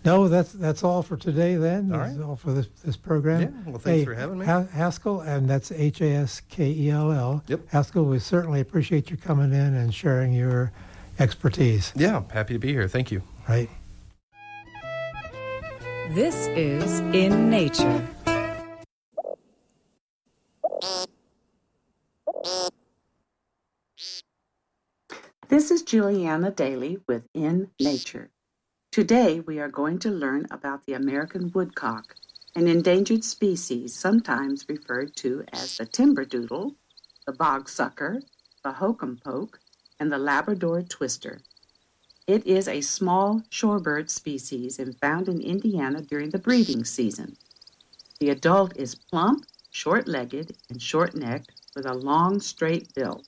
No, 0.05 0.29
that's 0.29 0.53
that's 0.53 0.83
all 0.83 1.03
for 1.03 1.17
today. 1.17 1.55
Then 1.57 1.93
all 1.93 2.01
right. 2.01 2.21
all 2.21 2.37
for 2.37 2.53
this 2.53 2.67
this 2.85 2.97
program. 2.97 3.43
Yeah. 3.43 3.49
Well, 3.67 3.79
thanks 3.79 4.01
hey, 4.01 4.05
for 4.05 4.15
having 4.15 4.39
me, 4.39 4.47
Haskell, 4.47 5.21
and 5.21 5.49
that's 5.49 5.71
H 5.71 6.01
A 6.01 6.11
S 6.11 6.41
K 6.49 6.71
E 6.71 6.91
L 6.91 7.13
L. 7.13 7.45
Yep. 7.47 7.69
Haskell, 7.69 8.07
we 8.07 8.19
certainly 8.19 8.61
appreciate 8.61 9.11
you 9.11 9.17
coming 9.17 9.53
in 9.53 9.75
and 9.75 9.95
sharing 9.95 10.33
your 10.33 10.73
expertise. 11.19 11.93
Yeah, 11.95 12.23
happy 12.33 12.55
to 12.55 12.59
be 12.59 12.73
here. 12.73 12.89
Thank 12.89 13.13
you. 13.13 13.23
Right. 13.49 13.69
This 16.15 16.49
is 16.49 17.01
in 17.15 17.51
nature. 17.51 18.09
This 25.53 25.71
is 25.71 25.83
Juliana 25.83 26.51
Daly 26.51 27.01
with 27.07 27.29
In 27.35 27.69
Nature. 27.79 28.31
Today 28.91 29.41
we 29.41 29.59
are 29.59 29.69
going 29.69 29.99
to 29.99 30.11
learn 30.11 30.47
about 30.51 30.87
the 30.87 30.95
American 30.95 31.53
woodcock, 31.53 32.17
an 32.57 32.67
endangered 32.67 33.23
species 33.23 33.95
sometimes 33.95 34.67
referred 34.67 35.15
to 35.17 35.45
as 35.53 35.77
the 35.77 35.85
timber 35.85 36.25
doodle, 36.25 36.77
the 37.27 37.33
bog 37.33 37.69
sucker, 37.69 38.23
the 38.65 38.73
hokum 38.73 39.21
poke, 39.23 39.61
and 40.01 40.11
the 40.11 40.17
Labrador 40.17 40.81
twister. 40.81 41.41
It 42.27 42.47
is 42.47 42.67
a 42.67 42.81
small 42.81 43.43
shorebird 43.51 44.09
species 44.09 44.79
and 44.79 44.99
found 45.01 45.29
in 45.29 45.43
Indiana 45.43 46.01
during 46.01 46.31
the 46.31 46.39
breeding 46.39 46.87
season. 46.87 47.37
The 48.21 48.31
adult 48.31 48.75
is 48.79 48.95
plump, 48.95 49.45
short 49.71 50.09
legged, 50.09 50.57
and 50.71 50.81
short 50.81 51.15
necked 51.15 51.53
with 51.77 51.85
a 51.85 51.93
long, 51.93 52.41
straight 52.41 52.95
bill. 52.95 53.23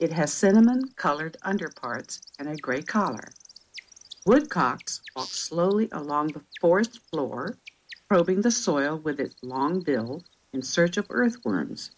It 0.00 0.12
has 0.12 0.32
cinnamon 0.32 0.92
colored 0.96 1.36
underparts 1.42 2.22
and 2.38 2.48
a 2.48 2.56
gray 2.56 2.80
collar. 2.80 3.32
Woodcocks 4.24 5.02
walk 5.14 5.28
slowly 5.28 5.90
along 5.92 6.28
the 6.28 6.42
forest 6.58 7.00
floor, 7.10 7.58
probing 8.08 8.40
the 8.40 8.50
soil 8.50 8.96
with 8.96 9.20
its 9.20 9.36
long 9.42 9.80
bill 9.80 10.24
in 10.54 10.62
search 10.62 10.96
of 10.96 11.06
earthworms. 11.10 11.90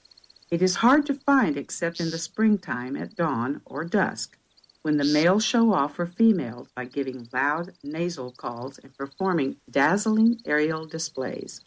It 0.50 0.60
is 0.62 0.76
hard 0.76 1.06
to 1.06 1.14
find 1.14 1.56
except 1.56 2.00
in 2.00 2.10
the 2.10 2.18
springtime 2.18 2.96
at 2.96 3.14
dawn 3.14 3.60
or 3.64 3.84
dusk, 3.84 4.36
when 4.82 4.96
the 4.96 5.04
males 5.04 5.44
show 5.44 5.72
off 5.72 5.94
for 5.94 6.06
females 6.06 6.66
by 6.74 6.86
giving 6.86 7.28
loud 7.32 7.74
nasal 7.84 8.32
calls 8.32 8.78
and 8.78 8.92
performing 8.98 9.58
dazzling 9.70 10.40
aerial 10.44 10.86
displays. 10.86 11.60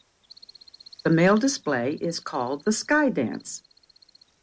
The 1.06 1.12
male 1.12 1.38
display 1.38 1.94
is 2.02 2.20
called 2.20 2.66
the 2.66 2.74
sky 2.74 3.08
dance. 3.08 3.64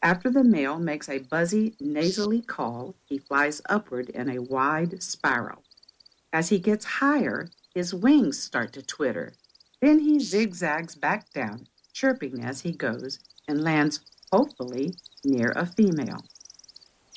After 0.04 0.30
the 0.30 0.42
male 0.42 0.80
makes 0.80 1.08
a 1.08 1.20
buzzy, 1.20 1.76
nasally 1.78 2.42
call, 2.42 2.96
he 3.04 3.18
flies 3.18 3.62
upward 3.68 4.08
in 4.08 4.28
a 4.28 4.42
wide 4.42 5.00
spiral. 5.00 5.62
As 6.32 6.48
he 6.48 6.58
gets 6.58 6.84
higher, 6.84 7.50
his 7.72 7.94
wings 7.94 8.42
start 8.42 8.72
to 8.72 8.82
twitter. 8.82 9.34
Then 9.80 10.00
he 10.00 10.18
zigzags 10.18 10.96
back 10.96 11.32
down, 11.32 11.68
chirping 11.92 12.42
as 12.42 12.62
he 12.62 12.72
goes, 12.72 13.20
and 13.46 13.62
lands, 13.62 14.00
hopefully, 14.32 14.94
near 15.24 15.52
a 15.54 15.66
female. 15.66 16.24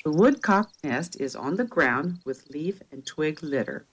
The 0.04 0.12
woodcock 0.12 0.70
nest 0.84 1.20
is 1.20 1.34
on 1.34 1.56
the 1.56 1.64
ground 1.64 2.20
with 2.24 2.48
leaf 2.50 2.82
and 2.92 3.04
twig 3.04 3.42
litter. 3.42 3.86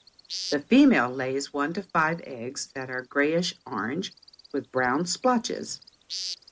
The 0.51 0.59
female 0.59 1.09
lays 1.09 1.51
one 1.51 1.73
to 1.73 1.81
five 1.81 2.21
eggs 2.25 2.67
that 2.75 2.91
are 2.91 3.01
grayish 3.01 3.55
orange 3.65 4.13
with 4.53 4.71
brown 4.71 5.07
splotches. 5.07 5.81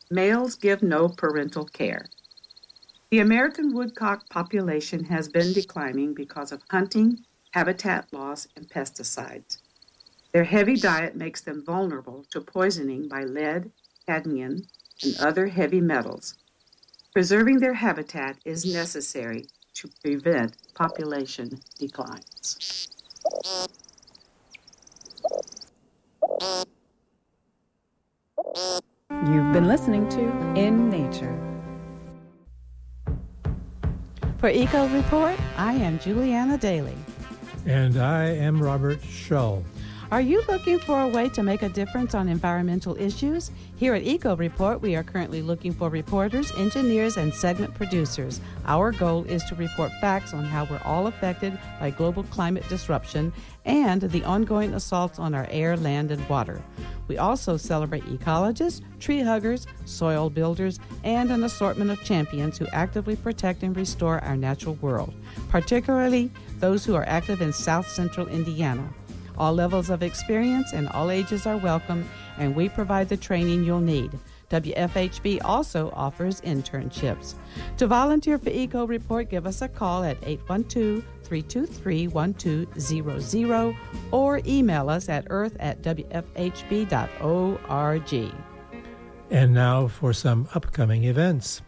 Males 0.09 0.55
give 0.55 0.81
no 0.81 1.07
parental 1.07 1.65
care. 1.65 2.07
The 3.11 3.19
American 3.19 3.73
woodcock 3.73 4.29
population 4.29 5.03
has 5.05 5.27
been 5.27 5.51
declining 5.51 6.13
because 6.13 6.53
of 6.53 6.63
hunting, 6.71 7.25
habitat 7.51 8.07
loss, 8.13 8.47
and 8.55 8.69
pesticides. 8.69 9.57
Their 10.31 10.45
heavy 10.45 10.77
diet 10.77 11.17
makes 11.17 11.41
them 11.41 11.61
vulnerable 11.65 12.23
to 12.31 12.39
poisoning 12.39 13.09
by 13.09 13.25
lead, 13.25 13.69
cadmium, 14.07 14.61
and 15.03 15.17
other 15.19 15.47
heavy 15.47 15.81
metals. 15.81 16.35
Preserving 17.11 17.59
their 17.59 17.73
habitat 17.73 18.37
is 18.45 18.73
necessary 18.73 19.43
to 19.73 19.89
prevent 20.01 20.55
population 20.73 21.59
declines. 21.77 22.87
You've 29.27 29.51
been 29.51 29.67
listening 29.67 30.07
to 30.07 30.21
In 30.55 30.89
Nature. 30.89 31.50
For 34.41 34.49
Eco 34.49 34.87
Report, 34.87 35.39
I 35.55 35.73
am 35.73 35.99
Juliana 35.99 36.57
Daly. 36.57 36.97
And 37.67 37.97
I 37.97 38.23
am 38.23 38.59
Robert 38.59 38.99
Shull. 39.03 39.63
Are 40.11 40.19
you 40.19 40.43
looking 40.49 40.77
for 40.77 40.99
a 40.99 41.07
way 41.07 41.29
to 41.29 41.41
make 41.41 41.61
a 41.61 41.69
difference 41.69 42.13
on 42.13 42.27
environmental 42.27 42.97
issues? 42.99 43.49
Here 43.77 43.93
at 43.93 44.03
Eco 44.03 44.35
Report, 44.35 44.81
we 44.81 44.97
are 44.97 45.03
currently 45.03 45.41
looking 45.41 45.71
for 45.71 45.89
reporters, 45.89 46.51
engineers, 46.57 47.15
and 47.15 47.33
segment 47.33 47.73
producers. 47.75 48.41
Our 48.65 48.91
goal 48.91 49.23
is 49.23 49.41
to 49.45 49.55
report 49.55 49.89
facts 50.01 50.33
on 50.33 50.43
how 50.43 50.65
we're 50.65 50.81
all 50.83 51.07
affected 51.07 51.57
by 51.79 51.91
global 51.91 52.23
climate 52.23 52.67
disruption 52.67 53.31
and 53.63 54.01
the 54.01 54.25
ongoing 54.25 54.73
assaults 54.73 55.17
on 55.17 55.33
our 55.33 55.47
air, 55.49 55.77
land, 55.77 56.11
and 56.11 56.27
water. 56.27 56.61
We 57.07 57.17
also 57.17 57.55
celebrate 57.55 58.03
ecologists, 58.03 58.81
tree 58.99 59.21
huggers, 59.21 59.65
soil 59.85 60.29
builders, 60.29 60.77
and 61.05 61.31
an 61.31 61.45
assortment 61.45 61.89
of 61.89 62.03
champions 62.03 62.57
who 62.57 62.67
actively 62.73 63.15
protect 63.15 63.63
and 63.63 63.77
restore 63.77 64.19
our 64.25 64.35
natural 64.35 64.75
world, 64.75 65.13
particularly 65.47 66.31
those 66.59 66.83
who 66.83 66.95
are 66.95 67.07
active 67.07 67.41
in 67.41 67.53
South 67.53 67.87
Central 67.87 68.27
Indiana. 68.27 68.93
All 69.37 69.53
levels 69.53 69.89
of 69.89 70.03
experience 70.03 70.73
and 70.73 70.87
all 70.89 71.09
ages 71.09 71.45
are 71.45 71.57
welcome, 71.57 72.07
and 72.37 72.55
we 72.55 72.69
provide 72.69 73.09
the 73.09 73.17
training 73.17 73.63
you'll 73.63 73.79
need. 73.79 74.11
WFHB 74.49 75.39
also 75.45 75.91
offers 75.95 76.41
internships. 76.41 77.35
To 77.77 77.87
volunteer 77.87 78.37
for 78.37 78.49
Eco 78.49 78.85
Report, 78.85 79.29
give 79.29 79.47
us 79.47 79.61
a 79.61 79.69
call 79.69 80.03
at 80.03 80.17
812 80.23 81.03
323 81.23 82.07
1200 82.09 83.75
or 84.11 84.41
email 84.45 84.89
us 84.89 85.07
at 85.07 85.25
earth 85.29 85.55
at 85.59 85.81
wfhb.org. 85.81 86.91
And 89.29 89.53
now 89.53 89.87
for 89.87 90.11
some 90.11 90.49
upcoming 90.53 91.05
events. 91.05 91.61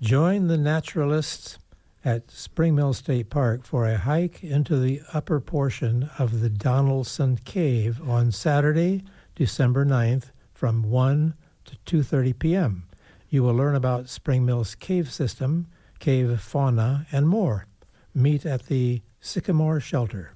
Join 0.00 0.46
the 0.46 0.56
naturalists 0.56 1.58
at 2.04 2.30
Spring 2.30 2.74
Mill 2.74 2.94
State 2.94 3.30
Park 3.30 3.64
for 3.64 3.86
a 3.86 3.96
hike 3.96 4.42
into 4.42 4.78
the 4.78 5.00
upper 5.12 5.40
portion 5.40 6.10
of 6.18 6.40
the 6.40 6.50
Donaldson 6.50 7.38
Cave 7.44 8.00
on 8.08 8.32
Saturday, 8.32 9.04
December 9.34 9.84
9th 9.84 10.30
from 10.52 10.82
1 10.82 11.34
to 11.64 11.76
2:30 12.02 12.38
p.m. 12.38 12.84
You 13.28 13.42
will 13.42 13.54
learn 13.54 13.74
about 13.74 14.08
Spring 14.08 14.44
Mill's 14.44 14.74
cave 14.74 15.10
system, 15.10 15.66
cave 16.00 16.40
fauna, 16.40 17.06
and 17.12 17.28
more. 17.28 17.66
Meet 18.14 18.44
at 18.44 18.66
the 18.66 19.02
Sycamore 19.20 19.80
Shelter. 19.80 20.32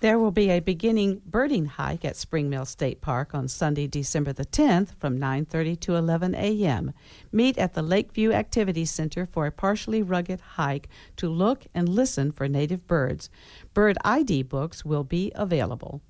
There 0.00 0.18
will 0.18 0.30
be 0.30 0.50
a 0.50 0.60
beginning 0.60 1.22
birding 1.24 1.64
hike 1.64 2.04
at 2.04 2.16
Spring 2.16 2.50
Mill 2.50 2.66
State 2.66 3.00
Park 3.00 3.34
on 3.34 3.48
Sunday, 3.48 3.86
December 3.86 4.34
the 4.34 4.44
10th 4.44 4.94
from 4.98 5.18
9:30 5.18 5.80
to 5.80 5.96
11 5.96 6.34
a.m. 6.34 6.92
Meet 7.32 7.56
at 7.56 7.72
the 7.72 7.80
Lakeview 7.80 8.30
Activity 8.30 8.84
Center 8.84 9.24
for 9.24 9.46
a 9.46 9.50
partially 9.50 10.02
rugged 10.02 10.40
hike 10.40 10.90
to 11.16 11.30
look 11.30 11.64
and 11.74 11.88
listen 11.88 12.30
for 12.30 12.46
native 12.46 12.86
birds. 12.86 13.30
Bird 13.72 13.96
ID 14.04 14.42
books 14.42 14.84
will 14.84 15.02
be 15.02 15.32
available. 15.34 16.02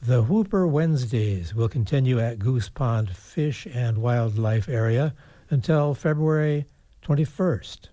The 0.00 0.22
Whooper 0.22 0.64
Wednesdays 0.64 1.56
will 1.56 1.68
continue 1.68 2.20
at 2.20 2.38
Goose 2.38 2.68
Pond 2.68 3.16
Fish 3.16 3.66
and 3.66 3.98
Wildlife 3.98 4.68
Area 4.68 5.14
until 5.50 5.94
February 5.94 6.66
21st. 7.02 7.88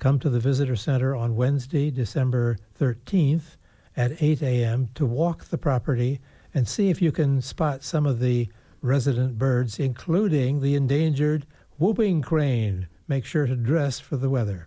Come 0.00 0.18
to 0.18 0.30
the 0.30 0.40
Visitor 0.40 0.74
Center 0.74 1.14
on 1.14 1.36
Wednesday, 1.36 1.92
December 1.92 2.56
13th 2.80 3.56
at 3.96 4.22
8 4.22 4.42
a.m. 4.42 4.88
to 4.94 5.06
walk 5.06 5.44
the 5.46 5.58
property 5.58 6.20
and 6.54 6.66
see 6.66 6.90
if 6.90 7.00
you 7.00 7.12
can 7.12 7.40
spot 7.42 7.82
some 7.82 8.06
of 8.06 8.20
the 8.20 8.48
resident 8.82 9.38
birds, 9.38 9.78
including 9.78 10.60
the 10.60 10.74
endangered 10.74 11.46
whooping 11.78 12.22
crane. 12.22 12.88
Make 13.08 13.24
sure 13.24 13.46
to 13.46 13.56
dress 13.56 14.00
for 14.00 14.16
the 14.16 14.30
weather. 14.30 14.66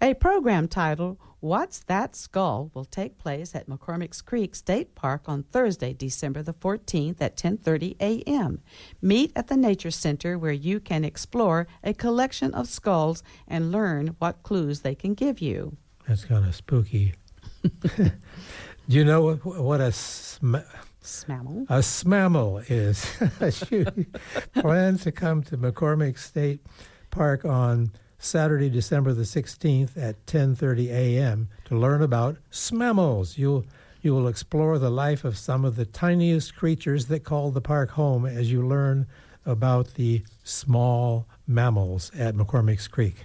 A 0.00 0.14
program 0.14 0.68
titled 0.68 1.18
What's 1.40 1.80
That 1.80 2.14
Skull 2.14 2.70
will 2.74 2.84
take 2.84 3.18
place 3.18 3.54
at 3.54 3.68
McCormick's 3.68 4.20
Creek 4.20 4.54
State 4.54 4.94
Park 4.94 5.22
on 5.26 5.42
Thursday, 5.42 5.92
December 5.92 6.42
the 6.42 6.54
14th 6.54 7.20
at 7.20 7.36
10:30 7.36 7.96
a.m. 8.00 8.60
Meet 9.00 9.32
at 9.34 9.48
the 9.48 9.56
Nature 9.56 9.90
Center 9.90 10.38
where 10.38 10.52
you 10.52 10.78
can 10.78 11.04
explore 11.04 11.66
a 11.82 11.94
collection 11.94 12.54
of 12.54 12.68
skulls 12.68 13.22
and 13.48 13.72
learn 13.72 14.14
what 14.18 14.42
clues 14.42 14.80
they 14.80 14.94
can 14.94 15.14
give 15.14 15.40
you. 15.40 15.76
That's 16.06 16.24
kind 16.24 16.44
of 16.44 16.54
spooky. 16.54 17.14
Do 17.62 18.10
you 18.88 19.04
know 19.04 19.22
what, 19.22 19.44
what 19.44 19.80
a 19.80 19.92
sm- 19.92 20.56
Smammal. 21.02 21.66
a 21.68 21.78
smammal 21.78 22.64
is? 22.70 23.70
you 23.70 23.86
plan 24.60 24.98
to 24.98 25.12
come 25.12 25.42
to 25.44 25.56
McCormick 25.56 26.18
State 26.18 26.60
Park 27.10 27.44
on 27.44 27.92
Saturday, 28.18 28.70
December 28.70 29.12
the 29.12 29.22
16th 29.22 29.96
at 29.96 30.24
10:30 30.26 30.90
a.m. 30.90 31.48
to 31.64 31.76
learn 31.76 32.02
about 32.02 32.36
smammals. 32.50 33.36
You'll 33.36 33.64
you 34.00 34.12
will 34.14 34.28
explore 34.28 34.78
the 34.78 34.90
life 34.90 35.24
of 35.24 35.36
some 35.38 35.64
of 35.64 35.76
the 35.76 35.84
tiniest 35.84 36.56
creatures 36.56 37.06
that 37.06 37.24
call 37.24 37.50
the 37.50 37.60
park 37.60 37.90
home 37.90 38.26
as 38.26 38.50
you 38.50 38.66
learn 38.66 39.06
about 39.46 39.94
the 39.94 40.22
small 40.44 41.26
mammals 41.46 42.10
at 42.16 42.34
McCormick's 42.34 42.88
Creek. 42.88 43.24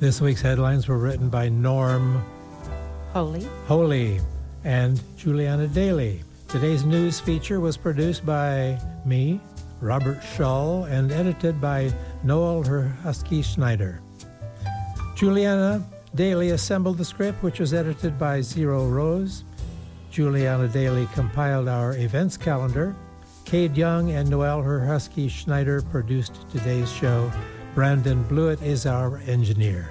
This 0.00 0.20
week's 0.20 0.40
headlines 0.40 0.86
were 0.86 0.96
written 0.96 1.28
by 1.28 1.48
Norm 1.48 2.22
Holy. 3.12 3.48
Holy 3.66 4.20
and 4.62 5.02
Juliana 5.16 5.66
Daly. 5.66 6.22
Today's 6.46 6.84
news 6.84 7.18
feature 7.18 7.58
was 7.58 7.76
produced 7.76 8.24
by 8.24 8.80
me, 9.04 9.40
Robert 9.80 10.22
Shull, 10.22 10.84
and 10.84 11.10
edited 11.10 11.60
by 11.60 11.92
Noel 12.22 12.62
Husky 13.02 13.42
Schneider. 13.42 14.00
Juliana 15.16 15.84
Daly 16.14 16.50
assembled 16.50 16.98
the 16.98 17.04
script, 17.04 17.42
which 17.42 17.58
was 17.58 17.74
edited 17.74 18.16
by 18.20 18.40
Zero 18.40 18.86
Rose. 18.86 19.42
Juliana 20.12 20.68
Daly 20.68 21.08
compiled 21.12 21.66
our 21.66 21.96
events 21.96 22.36
calendar. 22.36 22.94
Cade 23.44 23.76
Young 23.76 24.12
and 24.12 24.30
Noel 24.30 24.62
Husky 24.62 25.26
Schneider 25.28 25.82
produced 25.82 26.36
today's 26.52 26.92
show. 26.92 27.32
Brandon 27.78 28.24
Blewett 28.24 28.60
is 28.60 28.86
our 28.86 29.18
engineer. 29.18 29.88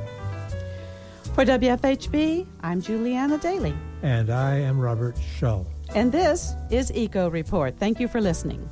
For 1.33 1.45
WFHB, 1.45 2.45
I'm 2.61 2.81
Juliana 2.81 3.37
Daly. 3.37 3.73
And 4.03 4.29
I 4.29 4.57
am 4.57 4.77
Robert 4.77 5.15
Shull. 5.39 5.65
And 5.95 6.11
this 6.11 6.53
is 6.69 6.91
Eco 6.91 7.29
Report. 7.29 7.77
Thank 7.77 8.01
you 8.01 8.09
for 8.09 8.19
listening. 8.19 8.69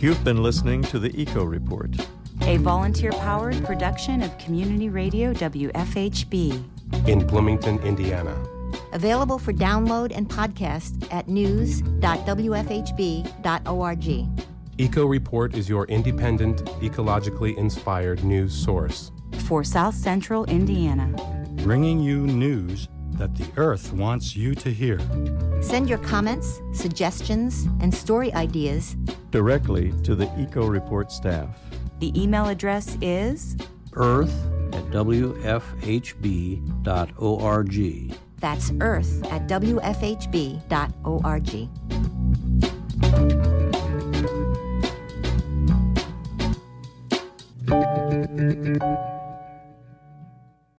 You've 0.00 0.24
been 0.24 0.42
listening 0.42 0.82
to 0.82 0.98
the 0.98 1.12
Eco 1.14 1.44
Report, 1.44 1.94
a 2.40 2.56
volunteer 2.56 3.12
powered 3.12 3.64
production 3.64 4.24
of 4.24 4.36
Community 4.38 4.88
Radio 4.88 5.32
WFHB 5.32 6.64
in 7.06 7.26
Bloomington, 7.26 7.78
Indiana. 7.80 8.36
Available 8.92 9.38
for 9.38 9.52
download 9.52 10.12
and 10.14 10.28
podcast 10.28 11.06
at 11.12 11.28
news.wfhb.org. 11.28 12.00
Eco 14.78 15.04
Report 15.04 15.54
is 15.54 15.68
your 15.68 15.84
independent, 15.86 16.64
ecologically 16.80 17.56
inspired 17.56 18.24
news 18.24 18.54
source. 18.54 19.12
For 19.46 19.62
South 19.62 19.94
Central 19.94 20.44
Indiana. 20.46 21.14
Bringing 21.62 22.00
you 22.00 22.26
news 22.26 22.88
that 23.12 23.34
the 23.36 23.46
Earth 23.56 23.92
wants 23.92 24.34
you 24.34 24.54
to 24.54 24.70
hear. 24.72 24.98
Send 25.60 25.88
your 25.88 25.98
comments, 25.98 26.62
suggestions, 26.72 27.68
and 27.80 27.94
story 27.94 28.32
ideas 28.32 28.96
directly 29.30 29.92
to 30.02 30.14
the 30.14 30.30
Eco 30.40 30.66
Report 30.66 31.12
staff. 31.12 31.48
The 31.98 32.18
email 32.18 32.46
address 32.48 32.96
is 33.02 33.58
earth 33.94 34.34
at 34.72 34.84
wfhb.org. 34.90 35.40
That's 38.40 38.72
earth 38.80 39.26
at 39.30 39.46
wfhb.org. 39.48 40.70